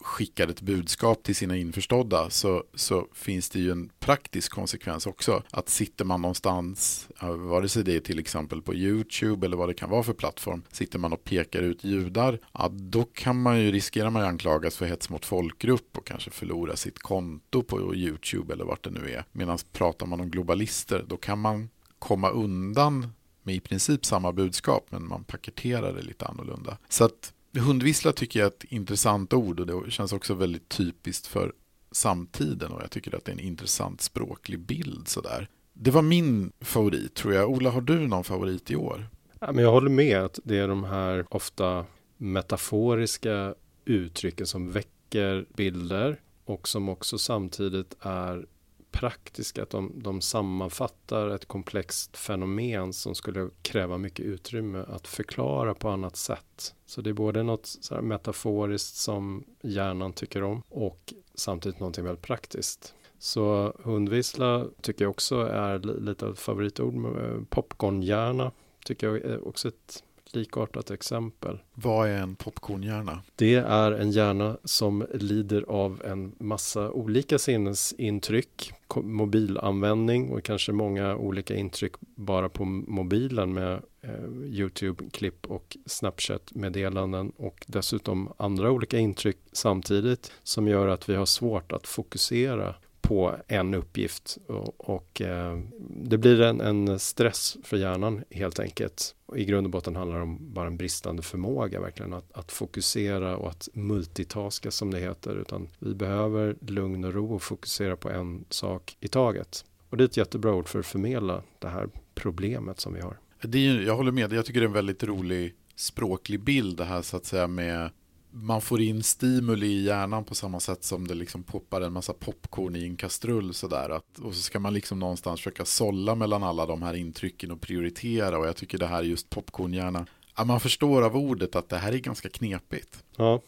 skickar 0.04 0.48
ett 0.48 0.62
budskap 0.62 1.24
till 1.24 1.36
sina 1.36 1.58
införstådda 1.58 2.30
så, 2.30 2.64
så 2.74 3.08
finns 3.14 3.50
det 3.50 3.60
ju 3.60 3.72
en 3.72 3.90
praktisk 4.00 4.52
konsekvens 4.52 5.08
också. 5.08 5.44
Att 5.52 5.70
sitter 5.70 6.06
man 6.06 6.22
någonstans, 6.22 7.08
vare 7.22 7.70
sig 7.70 7.84
det 7.84 7.96
är 7.96 8.00
till 8.00 8.20
exempel 8.20 8.62
på 8.62 8.74
YouTube 8.74 9.46
eller 9.46 9.58
vad 9.58 9.70
det 9.70 9.74
kan 9.74 9.90
vara 9.90 10.04
för 10.04 10.14
plattform, 10.14 10.64
sitter 10.72 11.00
man 11.00 11.14
och 11.14 11.24
pekar 11.24 11.62
ut 11.62 11.84
judar, 11.84 12.40
ja, 12.54 12.70
då 12.74 13.04
kan 13.04 13.42
man 13.42 13.60
ju 13.62 13.72
riskera 13.72 14.10
man 14.10 14.24
anklagas 14.24 14.78
för 14.78 14.86
hets 14.86 15.10
mot 15.10 15.26
folkgrupp 15.26 15.98
och 15.98 16.08
kanske 16.08 16.32
förlora 16.32 16.76
sitt 16.76 17.00
konto 17.00 17.64
på 17.64 17.96
YouTube 17.96 18.54
eller 18.54 18.66
vart 18.66 18.84
det 18.84 18.92
nu 18.92 19.12
är. 19.12 19.26
Medan 19.32 19.58
pratar 19.72 20.06
man 20.06 20.22
om 20.22 20.32
globalister, 20.32 21.06
då 21.08 21.18
kan 21.18 21.40
man 21.40 21.70
komma 22.00 22.30
undan 22.30 23.14
med 23.44 23.56
i 23.56 23.60
princip 23.60 24.06
samma 24.06 24.34
budskap 24.34 24.86
men 24.90 25.08
man 25.08 25.24
paketerar 25.24 25.94
det 25.94 26.02
lite 26.02 26.26
annorlunda. 26.26 26.78
Så 26.90 27.06
att 27.06 27.34
Hundvissla 27.60 28.12
tycker 28.12 28.40
jag 28.40 28.48
är 28.48 28.52
ett 28.52 28.64
intressant 28.64 29.34
ord 29.34 29.60
och 29.60 29.86
det 29.86 29.92
känns 29.92 30.14
också 30.14 30.34
väldigt 30.34 30.70
typiskt 30.70 31.28
för 31.28 31.54
samtiden 31.92 32.72
och 32.72 32.82
jag 32.82 32.92
tycker 32.92 33.16
att 33.16 33.26
det 33.26 33.32
är 33.32 33.34
en 33.34 33.40
intressant 33.40 34.02
språklig 34.02 34.60
bild 34.60 35.08
sådär. 35.08 35.50
Det 35.74 35.92
var 35.92 36.02
min 36.02 36.52
favorit 36.62 37.14
tror 37.14 37.34
jag. 37.34 37.50
Ola, 37.50 37.70
har 37.70 37.82
du 37.82 38.08
någon 38.08 38.24
favorit 38.24 38.72
i 38.72 38.76
år? 38.76 39.10
Ja, 39.40 39.52
men 39.52 39.64
jag 39.64 39.72
håller 39.72 39.90
med 39.90 40.18
att 40.18 40.40
det 40.44 40.58
är 40.58 40.68
de 40.68 40.84
här 40.84 41.26
ofta 41.30 41.86
metaforiska 42.18 43.56
uttrycken 43.86 44.48
som 44.48 44.72
väcker 44.72 45.46
bilder 45.56 46.20
och 46.46 46.68
som 46.68 46.90
också 46.90 47.18
samtidigt 47.18 47.96
är 48.00 48.46
praktiska, 48.94 49.64
att 49.64 49.70
de, 49.70 49.92
de 49.96 50.22
sammanfattar 50.22 51.30
ett 51.30 51.46
komplext 51.46 52.18
fenomen 52.18 52.94
som 52.94 53.16
skulle 53.16 53.50
kräva 53.62 53.98
mycket 53.98 54.26
utrymme 54.26 54.86
att 54.88 55.08
förklara 55.08 55.74
på 55.74 55.90
annat 55.90 56.16
sätt. 56.16 56.76
Så 56.86 57.02
det 57.02 57.10
är 57.10 57.14
både 57.14 57.44
något 57.44 57.66
så 57.66 58.02
metaforiskt 58.02 58.96
som 58.96 59.44
hjärnan 59.62 60.14
tycker 60.14 60.44
om 60.44 60.62
och 60.70 61.14
samtidigt 61.36 61.80
någonting 61.80 62.04
väldigt 62.04 62.26
praktiskt. 62.26 62.94
Så 63.20 63.74
hundvissla 63.84 64.66
tycker 64.82 65.06
jag 65.06 65.10
också 65.10 65.36
är 65.36 65.80
lite 65.80 66.26
av 66.26 66.32
ett 66.32 66.40
favoritord. 66.40 66.96
Eh, 66.96 67.44
popcornhjärna 67.50 68.52
tycker 68.86 69.08
jag 69.08 69.18
är 69.18 69.48
också 69.48 69.68
ett 69.68 70.04
likartat 70.36 70.92
exempel. 70.92 71.60
Vad 71.74 72.10
är 72.10 72.18
en 72.18 72.36
popcornhjärna? 72.36 73.22
Det 73.36 73.56
är 73.56 73.92
en 73.92 74.12
hjärna 74.12 74.58
som 74.64 75.06
lider 75.14 75.66
av 75.68 76.02
en 76.06 76.36
massa 76.40 76.92
olika 76.92 77.40
sinnesintryck, 77.40 78.72
mobilanvändning 78.96 80.32
och 80.32 80.44
kanske 80.44 80.72
många 80.72 81.16
olika 81.16 81.56
intryck 81.56 81.94
bara 82.00 82.50
på 82.50 82.66
mobilen 82.66 83.54
med 83.54 83.74
eh, 84.02 84.10
Youtube-klipp 84.46 85.46
och 85.48 85.78
Snapchat-meddelanden 85.86 87.32
och 87.38 87.66
dessutom 87.68 88.34
andra 88.38 88.72
olika 88.72 88.98
intryck 88.98 89.38
samtidigt 89.52 90.32
som 90.44 90.68
gör 90.68 90.88
att 90.88 91.10
vi 91.10 91.16
har 91.16 91.26
svårt 91.26 91.72
att 91.72 91.88
fokusera 91.88 92.76
på 93.04 93.36
en 93.48 93.74
uppgift 93.74 94.38
och, 94.48 94.90
och 94.90 95.22
eh, 95.22 95.60
det 95.90 96.18
blir 96.18 96.42
en, 96.42 96.62
en, 96.62 97.00
stress 97.00 97.58
för 97.64 97.78
hjärnan 97.78 98.24
helt 98.30 98.60
enkelt. 98.60 99.16
Och 99.26 99.38
I 99.38 99.46
grund 99.46 99.68
och 99.68 99.72
botten 99.72 99.96
handlar 99.96 100.18
det 100.18 100.24
om 100.24 100.54
bara 100.54 100.68
en 100.68 100.78
bristande 100.78 101.22
förmåga 101.22 101.80
verkligen 101.80 102.14
att, 102.14 102.32
att, 102.34 102.52
fokusera 102.52 103.38
och 103.38 103.50
att 103.50 103.70
multitaska 103.74 104.72
som 104.72 104.92
det 104.92 105.00
heter 105.00 105.36
utan 105.36 105.70
vi 105.80 105.96
behöver 105.96 106.56
lugn 106.62 107.04
och 107.04 107.14
ro 107.14 107.36
och 107.36 107.44
fokusera 107.44 107.96
på 107.96 108.10
en 108.10 108.46
sak 108.50 108.98
i 109.00 109.08
taget. 109.08 109.66
Och 109.90 109.98
det 109.98 110.04
är 110.04 110.06
ett 110.06 110.18
jättebra 110.18 110.54
ord 110.54 110.68
för 110.68 110.80
att 110.80 110.86
förmedla 110.86 111.44
det 111.60 111.68
här 111.68 111.90
problemet 112.16 112.80
som 112.80 112.94
vi 112.94 113.02
har. 113.02 113.18
Det 113.42 113.58
är, 113.58 113.82
jag 113.82 113.96
håller 113.96 114.12
med, 114.12 114.34
jag 114.34 114.46
tycker 114.46 114.60
det 114.60 114.66
är 114.66 114.68
en 114.68 114.74
väldigt 114.74 115.04
rolig 115.04 115.54
språklig 115.76 116.40
bild 116.40 116.78
det 116.78 116.86
här 116.86 117.02
så 117.02 117.18
att 117.18 117.26
säga 117.26 117.48
med 117.48 117.90
man 118.34 118.62
får 118.62 118.82
in 118.82 119.04
stimuli 119.04 119.68
i 119.68 119.84
hjärnan 119.84 120.24
på 120.24 120.36
samma 120.36 120.60
sätt 120.60 120.84
som 120.84 121.08
det 121.08 121.14
liksom 121.14 121.44
poppar 121.44 121.82
en 121.82 121.94
massa 121.94 122.14
popcorn 122.14 122.76
i 122.76 122.84
en 122.84 122.96
kastrull 122.96 123.54
sådär. 123.54 123.90
Att, 123.90 124.20
och 124.20 124.36
så 124.36 124.42
ska 124.42 124.60
man 124.60 124.74
liksom 124.74 125.00
någonstans 125.00 125.40
försöka 125.40 125.66
sålla 125.66 126.16
mellan 126.16 126.44
alla 126.44 126.66
de 126.66 126.82
här 126.82 126.94
intrycken 126.94 127.52
och 127.52 127.62
prioritera 127.62 128.38
och 128.38 128.48
jag 128.48 128.56
tycker 128.56 128.78
det 128.78 128.88
här 128.88 129.04
just 129.04 129.30
popcornhjärna 129.30 130.06
Ja, 130.36 130.44
man 130.44 130.60
förstår 130.60 131.02
av 131.02 131.18
ordet 131.18 131.56
att 131.56 131.70
det 131.70 131.78
här 131.78 131.92
är 131.92 131.98
ganska 131.98 132.30
knepigt. 132.30 133.04
Ja, 133.16 133.42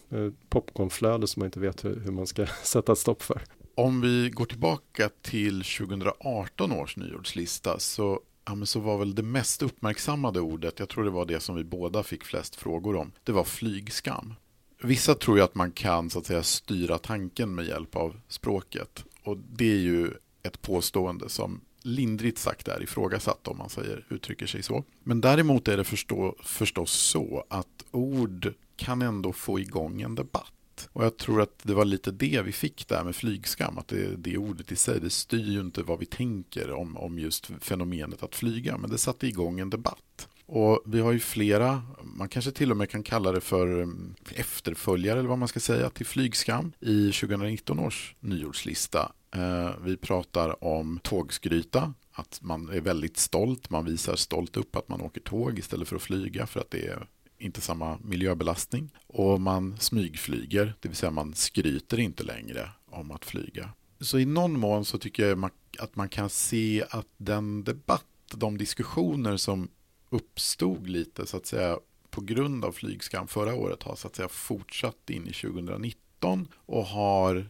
popcornflöde 0.50 1.28
som 1.28 1.40
man 1.40 1.46
inte 1.46 1.60
vet 1.60 1.86
hur, 1.86 2.00
hur 2.00 2.12
man 2.12 2.28
ska 2.28 2.46
sätta 2.64 2.96
stopp 2.96 3.22
för. 3.22 3.42
Om 3.76 4.02
vi 4.02 4.30
går 4.30 4.46
tillbaka 4.46 5.10
till 5.22 5.64
2018 5.64 6.72
års 6.72 6.98
nyordslista 6.98 7.80
så, 7.80 8.20
ja, 8.46 8.66
så 8.66 8.80
var 8.80 8.98
väl 8.98 9.16
det 9.16 9.24
mest 9.24 9.64
uppmärksammade 9.64 10.40
ordet, 10.40 10.80
jag 10.80 10.90
tror 10.90 11.04
det 11.04 11.10
var 11.10 11.26
det 11.26 11.40
som 11.40 11.56
vi 11.56 11.64
båda 11.64 12.04
fick 12.04 12.24
flest 12.24 12.56
frågor 12.56 12.96
om, 12.96 13.12
det 13.24 13.32
var 13.32 13.44
flygskam. 13.44 14.34
Vissa 14.82 15.16
tror 15.16 15.38
ju 15.38 15.44
att 15.44 15.56
man 15.56 15.72
kan 15.72 16.10
så 16.10 16.20
att 16.20 16.26
säga 16.26 16.44
styra 16.44 16.98
tanken 16.98 17.56
med 17.56 17.66
hjälp 17.66 17.96
av 17.96 18.20
språket. 18.28 19.04
Och 19.24 19.38
det 19.38 19.72
är 19.72 19.80
ju 19.80 20.12
ett 20.44 20.62
påstående 20.62 21.30
som 21.30 21.62
lindrigt 21.82 22.38
sagt 22.38 22.68
är 22.68 22.84
ifrågasatt 22.84 23.48
om 23.48 23.58
man 23.58 23.70
säger, 23.70 24.06
uttrycker 24.10 24.48
sig 24.48 24.64
så. 24.64 24.84
Men 25.04 25.22
däremot 25.22 25.68
är 25.68 25.78
det 25.78 25.84
förstå, 25.84 26.36
förstås 26.44 26.92
så 26.92 27.46
att 27.50 27.86
ord 27.92 28.54
kan 28.76 29.02
ändå 29.02 29.34
få 29.34 29.60
igång 29.60 30.02
en 30.02 30.16
debatt. 30.16 30.90
Och 30.94 31.06
jag 31.06 31.18
tror 31.18 31.42
att 31.42 31.60
det 31.64 31.74
var 31.74 31.86
lite 31.86 32.12
det 32.12 32.42
vi 32.46 32.52
fick 32.52 32.88
där 32.88 33.04
med 33.04 33.16
flygskam, 33.16 33.78
att 33.78 33.88
det, 33.88 34.16
det 34.16 34.38
ordet 34.38 34.72
i 34.72 34.76
sig, 34.76 35.00
det 35.00 35.10
styr 35.10 35.52
ju 35.52 35.60
inte 35.60 35.84
vad 35.84 36.00
vi 36.00 36.06
tänker 36.06 36.72
om, 36.72 36.98
om 36.98 37.20
just 37.20 37.52
fenomenet 37.62 38.24
att 38.24 38.36
flyga, 38.36 38.78
men 38.78 38.90
det 38.90 38.98
satte 38.98 39.28
igång 39.28 39.60
en 39.60 39.70
debatt. 39.70 40.28
Och 40.46 40.82
vi 40.86 41.00
har 41.00 41.12
ju 41.12 41.20
flera, 41.20 41.82
man 42.04 42.30
kanske 42.30 42.52
till 42.52 42.72
och 42.72 42.78
med 42.78 42.90
kan 42.90 43.04
kalla 43.04 43.32
det 43.32 43.42
för 43.42 43.68
mm, 43.68 44.16
efterföljare 44.36 45.20
eller 45.20 45.30
vad 45.30 45.38
man 45.38 45.48
ska 45.48 45.60
säga 45.60 45.90
till 45.90 46.06
flygskam 46.06 46.72
i 46.80 47.12
2019 47.12 47.80
års 47.80 48.16
nyordslista. 48.20 49.12
Eh, 49.36 49.72
vi 49.84 49.98
pratar 49.98 50.64
om 50.64 51.00
tågskryta, 51.04 51.94
att 52.12 52.40
man 52.42 52.70
är 52.70 52.82
väldigt 52.82 53.18
stolt, 53.18 53.70
man 53.70 53.86
visar 53.86 54.16
stolt 54.16 54.58
upp 54.58 54.76
att 54.76 54.90
man 54.90 55.02
åker 55.02 55.22
tåg 55.22 55.60
istället 55.60 55.88
för 55.88 55.96
att 55.96 56.02
flyga 56.02 56.48
för 56.48 56.60
att 56.60 56.72
det 56.72 56.88
är 56.88 57.08
inte 57.38 57.62
samma 57.62 57.98
miljöbelastning. 58.04 58.92
Och 59.08 59.42
man 59.42 59.78
smygflyger, 59.80 60.74
det 60.80 60.88
vill 60.88 60.98
säga 60.98 61.12
man 61.12 61.34
skryter 61.34 62.00
inte 62.00 62.24
längre 62.24 62.70
om 62.86 63.12
att 63.12 63.26
flyga. 63.26 63.70
Så 64.00 64.20
i 64.20 64.26
någon 64.26 64.60
mån 64.60 64.86
så 64.86 64.98
tycker 64.98 65.28
jag 65.28 65.50
att 65.80 65.96
man 65.96 66.10
kan 66.10 66.30
se 66.30 66.86
att 66.90 67.08
den 67.18 67.64
debatt, 67.64 68.06
de 68.34 68.58
diskussioner 68.58 69.38
som 69.38 69.70
uppstod 70.10 70.88
lite 70.88 71.26
så 71.26 71.38
att 71.38 71.46
säga 71.46 71.80
på 72.10 72.22
grund 72.22 72.66
av 72.66 72.72
flygskam 72.72 73.28
förra 73.28 73.56
året 73.56 73.84
har 73.84 73.96
så 73.96 74.08
att 74.08 74.16
säga 74.16 74.28
fortsatt 74.28 75.10
in 75.10 75.28
i 75.28 75.34
2019 75.34 76.48
och 76.56 76.86
har 76.86 77.50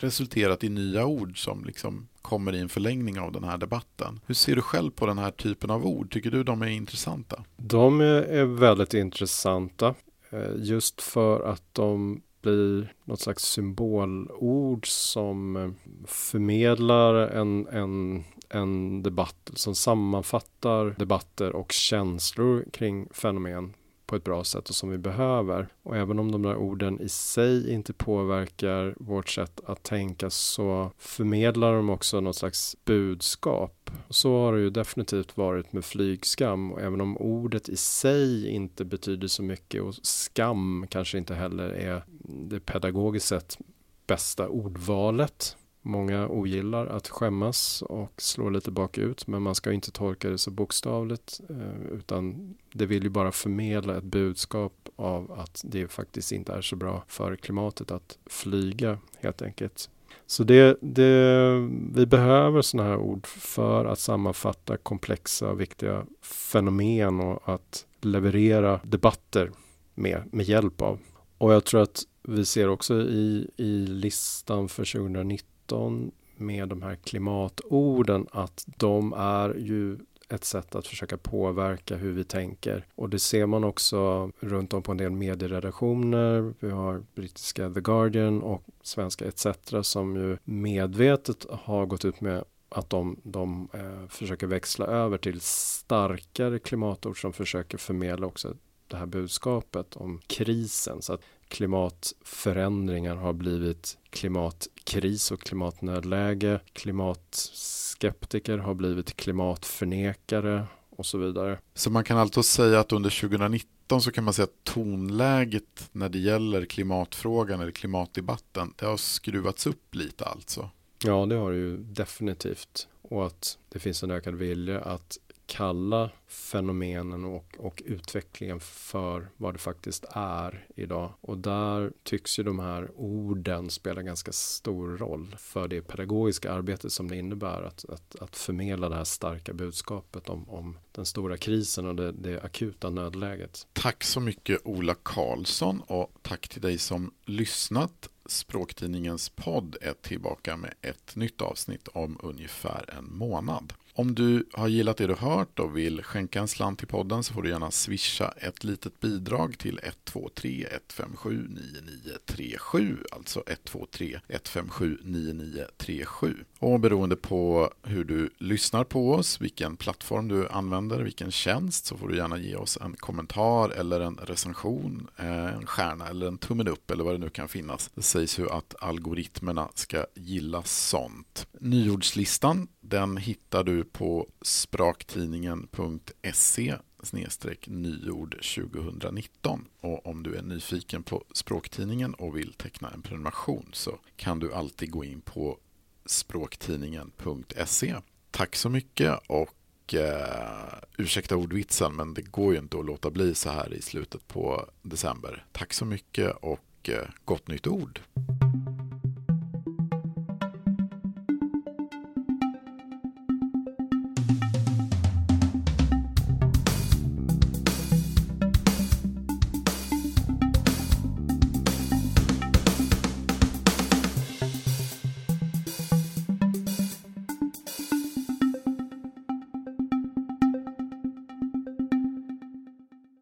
resulterat 0.00 0.64
i 0.64 0.68
nya 0.68 1.06
ord 1.06 1.44
som 1.44 1.64
liksom 1.64 2.08
kommer 2.22 2.52
i 2.52 2.60
en 2.60 2.68
förlängning 2.68 3.20
av 3.20 3.32
den 3.32 3.44
här 3.44 3.58
debatten. 3.58 4.20
Hur 4.26 4.34
ser 4.34 4.56
du 4.56 4.62
själv 4.62 4.90
på 4.90 5.06
den 5.06 5.18
här 5.18 5.30
typen 5.30 5.70
av 5.70 5.86
ord? 5.86 6.12
Tycker 6.12 6.30
du 6.30 6.44
de 6.44 6.62
är 6.62 6.66
intressanta? 6.66 7.44
De 7.56 8.00
är 8.00 8.44
väldigt 8.44 8.94
intressanta 8.94 9.94
eh, 10.30 10.50
just 10.56 11.02
för 11.02 11.40
att 11.40 11.64
de 11.72 12.22
blir 12.42 12.94
något 13.04 13.20
slags 13.20 13.44
symbolord 13.44 14.86
som 14.88 15.56
eh, 15.56 15.70
förmedlar 16.06 17.14
en, 17.14 17.66
en 17.68 18.24
en 18.52 19.02
debatt 19.02 19.50
som 19.54 19.74
sammanfattar 19.74 20.94
debatter 20.98 21.56
och 21.56 21.72
känslor 21.72 22.64
kring 22.72 23.08
fenomen 23.10 23.74
på 24.12 24.16
ett 24.16 24.24
bra 24.24 24.44
sätt 24.44 24.68
och 24.68 24.74
som 24.74 24.90
vi 24.90 24.98
behöver. 24.98 25.68
Och 25.82 25.96
även 25.96 26.18
om 26.18 26.32
de 26.32 26.42
där 26.42 26.56
orden 26.56 27.00
i 27.00 27.08
sig 27.08 27.72
inte 27.72 27.92
påverkar 27.92 28.94
vårt 28.96 29.28
sätt 29.28 29.60
att 29.66 29.82
tänka 29.82 30.30
så 30.30 30.90
förmedlar 30.98 31.74
de 31.74 31.90
också 31.90 32.20
något 32.20 32.36
slags 32.36 32.76
budskap. 32.84 33.90
Så 34.08 34.40
har 34.40 34.52
det 34.52 34.60
ju 34.60 34.70
definitivt 34.70 35.36
varit 35.36 35.72
med 35.72 35.84
flygskam 35.84 36.72
och 36.72 36.80
även 36.80 37.00
om 37.00 37.16
ordet 37.16 37.68
i 37.68 37.76
sig 37.76 38.48
inte 38.48 38.84
betyder 38.84 39.28
så 39.28 39.42
mycket 39.42 39.82
och 39.82 39.94
skam 40.02 40.86
kanske 40.90 41.18
inte 41.18 41.34
heller 41.34 41.68
är 41.68 42.04
det 42.24 42.60
pedagogiskt 42.60 43.28
sett 43.28 43.58
bästa 44.06 44.48
ordvalet 44.48 45.56
Många 45.84 46.28
ogillar 46.28 46.86
att 46.86 47.08
skämmas 47.08 47.82
och 47.82 48.22
slå 48.22 48.50
lite 48.50 48.70
bakut 48.70 49.26
men 49.26 49.42
man 49.42 49.54
ska 49.54 49.72
inte 49.72 49.90
tolka 49.90 50.30
det 50.30 50.38
så 50.38 50.50
bokstavligt 50.50 51.40
eh, 51.50 51.92
utan 51.92 52.54
det 52.72 52.86
vill 52.86 53.02
ju 53.02 53.08
bara 53.08 53.32
förmedla 53.32 53.96
ett 53.96 54.04
budskap 54.04 54.88
av 54.96 55.32
att 55.32 55.62
det 55.64 55.88
faktiskt 55.88 56.32
inte 56.32 56.52
är 56.52 56.62
så 56.62 56.76
bra 56.76 57.04
för 57.08 57.36
klimatet 57.36 57.90
att 57.90 58.18
flyga 58.26 58.98
helt 59.20 59.42
enkelt. 59.42 59.90
Så 60.26 60.44
det, 60.44 60.76
det, 60.80 61.68
vi 61.94 62.06
behöver 62.06 62.62
sådana 62.62 62.88
här 62.88 62.98
ord 62.98 63.26
för 63.26 63.84
att 63.84 63.98
sammanfatta 63.98 64.76
komplexa 64.76 65.50
och 65.50 65.60
viktiga 65.60 66.06
fenomen 66.22 67.20
och 67.20 67.48
att 67.48 67.86
leverera 68.00 68.80
debatter 68.84 69.50
med, 69.94 70.22
med 70.32 70.46
hjälp 70.46 70.82
av. 70.82 70.98
Och 71.38 71.52
jag 71.52 71.64
tror 71.64 71.82
att 71.82 72.02
vi 72.22 72.44
ser 72.44 72.68
också 72.68 72.94
i, 72.94 73.50
i 73.56 73.86
listan 73.86 74.68
för 74.68 74.84
2019 74.92 75.51
2019 75.72 76.12
med 76.36 76.68
de 76.68 76.82
här 76.82 76.96
klimatorden 76.96 78.26
att 78.30 78.64
de 78.76 79.12
är 79.12 79.54
ju 79.54 79.98
ett 80.28 80.44
sätt 80.44 80.74
att 80.74 80.86
försöka 80.86 81.16
påverka 81.16 81.96
hur 81.96 82.12
vi 82.12 82.24
tänker. 82.24 82.86
Och 82.94 83.08
det 83.10 83.18
ser 83.18 83.46
man 83.46 83.64
också 83.64 84.30
runt 84.40 84.74
om 84.74 84.82
på 84.82 84.92
en 84.92 84.98
del 84.98 85.10
medieredaktioner. 85.10 86.54
Vi 86.60 86.70
har 86.70 87.02
brittiska 87.14 87.70
The 87.70 87.80
Guardian 87.80 88.42
och 88.42 88.62
svenska 88.82 89.24
ETC 89.24 89.46
som 89.82 90.16
ju 90.16 90.36
medvetet 90.44 91.46
har 91.50 91.86
gått 91.86 92.04
ut 92.04 92.20
med 92.20 92.44
att 92.68 92.90
de, 92.90 93.20
de 93.22 93.68
eh, 93.72 94.08
försöker 94.08 94.46
växla 94.46 94.86
över 94.86 95.18
till 95.18 95.40
starkare 95.40 96.58
klimatord 96.58 97.20
som 97.20 97.32
försöker 97.32 97.78
förmedla 97.78 98.26
också 98.26 98.54
det 98.88 98.96
här 98.96 99.06
budskapet 99.06 99.96
om 99.96 100.20
krisen. 100.26 101.02
Så 101.02 101.12
att 101.12 101.22
klimatförändringar 101.52 103.16
har 103.16 103.32
blivit 103.32 103.98
klimatkris 104.10 105.30
och 105.30 105.40
klimatnödläge. 105.40 106.60
Klimatskeptiker 106.72 108.58
har 108.58 108.74
blivit 108.74 109.16
klimatförnekare 109.16 110.66
och 110.90 111.06
så 111.06 111.18
vidare. 111.18 111.58
Så 111.74 111.90
man 111.90 112.04
kan 112.04 112.18
alltså 112.18 112.42
säga 112.42 112.80
att 112.80 112.92
under 112.92 113.20
2019 113.20 114.02
så 114.02 114.12
kan 114.12 114.24
man 114.24 114.34
säga 114.34 114.44
att 114.44 114.64
tonläget 114.64 115.88
när 115.92 116.08
det 116.08 116.18
gäller 116.18 116.64
klimatfrågan 116.64 117.60
eller 117.60 117.72
klimatdebatten 117.72 118.74
det 118.76 118.86
har 118.86 118.96
skruvats 118.96 119.66
upp 119.66 119.94
lite 119.94 120.24
alltså? 120.24 120.70
Ja, 121.04 121.26
det 121.26 121.34
har 121.34 121.50
det 121.50 121.58
ju 121.58 121.76
definitivt. 121.76 122.88
Och 123.02 123.26
att 123.26 123.58
det 123.68 123.78
finns 123.78 124.02
en 124.02 124.10
ökad 124.10 124.34
vilja 124.34 124.80
att 124.80 125.18
kalla 125.46 126.10
fenomenen 126.26 127.24
och, 127.24 127.56
och 127.58 127.82
utvecklingen 127.86 128.60
för 128.60 129.28
vad 129.36 129.54
det 129.54 129.58
faktiskt 129.58 130.04
är 130.10 130.66
idag. 130.76 131.12
Och 131.20 131.38
där 131.38 131.92
tycks 132.02 132.38
ju 132.38 132.42
de 132.42 132.58
här 132.58 132.90
orden 132.96 133.70
spela 133.70 134.02
ganska 134.02 134.32
stor 134.32 134.96
roll 134.96 135.36
för 135.38 135.68
det 135.68 135.82
pedagogiska 135.82 136.52
arbetet 136.52 136.92
som 136.92 137.08
det 137.08 137.16
innebär 137.16 137.62
att, 137.62 137.84
att, 137.88 138.16
att 138.20 138.36
förmedla 138.36 138.88
det 138.88 138.94
här 138.94 139.04
starka 139.04 139.52
budskapet 139.52 140.28
om, 140.28 140.48
om 140.48 140.78
den 140.92 141.06
stora 141.06 141.36
krisen 141.36 141.86
och 141.86 141.96
det, 141.96 142.12
det 142.12 142.42
akuta 142.42 142.90
nödläget. 142.90 143.66
Tack 143.72 144.04
så 144.04 144.20
mycket 144.20 144.60
Ola 144.64 144.94
Karlsson 145.02 145.80
och 145.86 146.10
tack 146.22 146.48
till 146.48 146.62
dig 146.62 146.78
som 146.78 147.14
lyssnat. 147.24 148.08
Språktidningens 148.26 149.28
podd 149.28 149.76
är 149.80 149.92
tillbaka 149.92 150.56
med 150.56 150.74
ett 150.80 151.16
nytt 151.16 151.42
avsnitt 151.42 151.88
om 151.88 152.18
ungefär 152.22 152.94
en 152.98 153.16
månad. 153.16 153.72
Om 153.94 154.14
du 154.14 154.48
har 154.52 154.68
gillat 154.68 154.96
det 154.96 155.06
du 155.06 155.14
hört 155.14 155.58
och 155.58 155.76
vill 155.76 156.02
skänka 156.02 156.40
en 156.40 156.48
slant 156.48 156.78
till 156.78 156.88
podden 156.88 157.24
så 157.24 157.34
får 157.34 157.42
du 157.42 157.48
gärna 157.48 157.70
swisha 157.70 158.34
ett 158.36 158.64
litet 158.64 159.00
bidrag 159.00 159.58
till 159.58 159.80
123 159.82 160.66
157 160.70 161.48
9937 161.48 162.98
alltså 163.12 163.42
123 163.46 164.20
157 164.28 164.98
9937 165.02 166.36
och 166.58 166.80
beroende 166.80 167.16
på 167.16 167.70
hur 167.82 168.04
du 168.04 168.30
lyssnar 168.38 168.84
på 168.84 169.12
oss, 169.12 169.40
vilken 169.40 169.76
plattform 169.76 170.28
du 170.28 170.48
använder, 170.48 170.98
vilken 171.02 171.30
tjänst 171.30 171.86
så 171.86 171.96
får 171.96 172.08
du 172.08 172.16
gärna 172.16 172.38
ge 172.38 172.56
oss 172.56 172.78
en 172.80 172.96
kommentar 172.96 173.68
eller 173.68 174.00
en 174.00 174.16
recension, 174.16 175.08
eh, 175.16 175.54
en 175.54 175.66
stjärna 175.66 176.08
eller 176.08 176.26
en 176.26 176.38
tummen 176.38 176.68
upp 176.68 176.90
eller 176.90 177.04
vad 177.04 177.14
det 177.14 177.18
nu 177.18 177.30
kan 177.30 177.48
finnas. 177.48 177.90
Det 177.94 178.02
sägs 178.02 178.38
ju 178.38 178.50
att 178.50 178.74
algoritmerna 178.78 179.68
ska 179.74 180.06
gilla 180.14 180.62
sånt. 180.62 181.46
Nyordslistan 181.60 182.68
den 182.92 183.16
hittar 183.16 183.64
du 183.64 183.84
på 183.84 184.28
spraktidningen.se 184.42 186.76
snedstreck 187.02 187.68
nyord 187.68 188.30
2019. 188.30 189.68
Och 189.80 190.06
om 190.06 190.22
du 190.22 190.34
är 190.34 190.42
nyfiken 190.42 191.02
på 191.02 191.24
Språktidningen 191.34 192.14
och 192.14 192.36
vill 192.36 192.52
teckna 192.52 192.90
en 192.90 193.02
prenumeration 193.02 193.68
så 193.72 193.98
kan 194.16 194.38
du 194.38 194.54
alltid 194.54 194.90
gå 194.90 195.04
in 195.04 195.20
på 195.20 195.58
språktidningen.se. 196.06 197.94
Tack 198.30 198.56
så 198.56 198.68
mycket 198.68 199.18
och 199.26 199.94
eh, 199.94 200.74
ursäkta 200.98 201.36
ordvitsen 201.36 201.96
men 201.96 202.14
det 202.14 202.22
går 202.22 202.52
ju 202.52 202.58
inte 202.58 202.78
att 202.78 202.86
låta 202.86 203.10
bli 203.10 203.34
så 203.34 203.50
här 203.50 203.74
i 203.74 203.82
slutet 203.82 204.28
på 204.28 204.70
december. 204.82 205.46
Tack 205.52 205.72
så 205.72 205.84
mycket 205.84 206.36
och 206.40 206.88
eh, 206.88 207.08
gott 207.24 207.48
nytt 207.48 207.66
ord. 207.66 208.00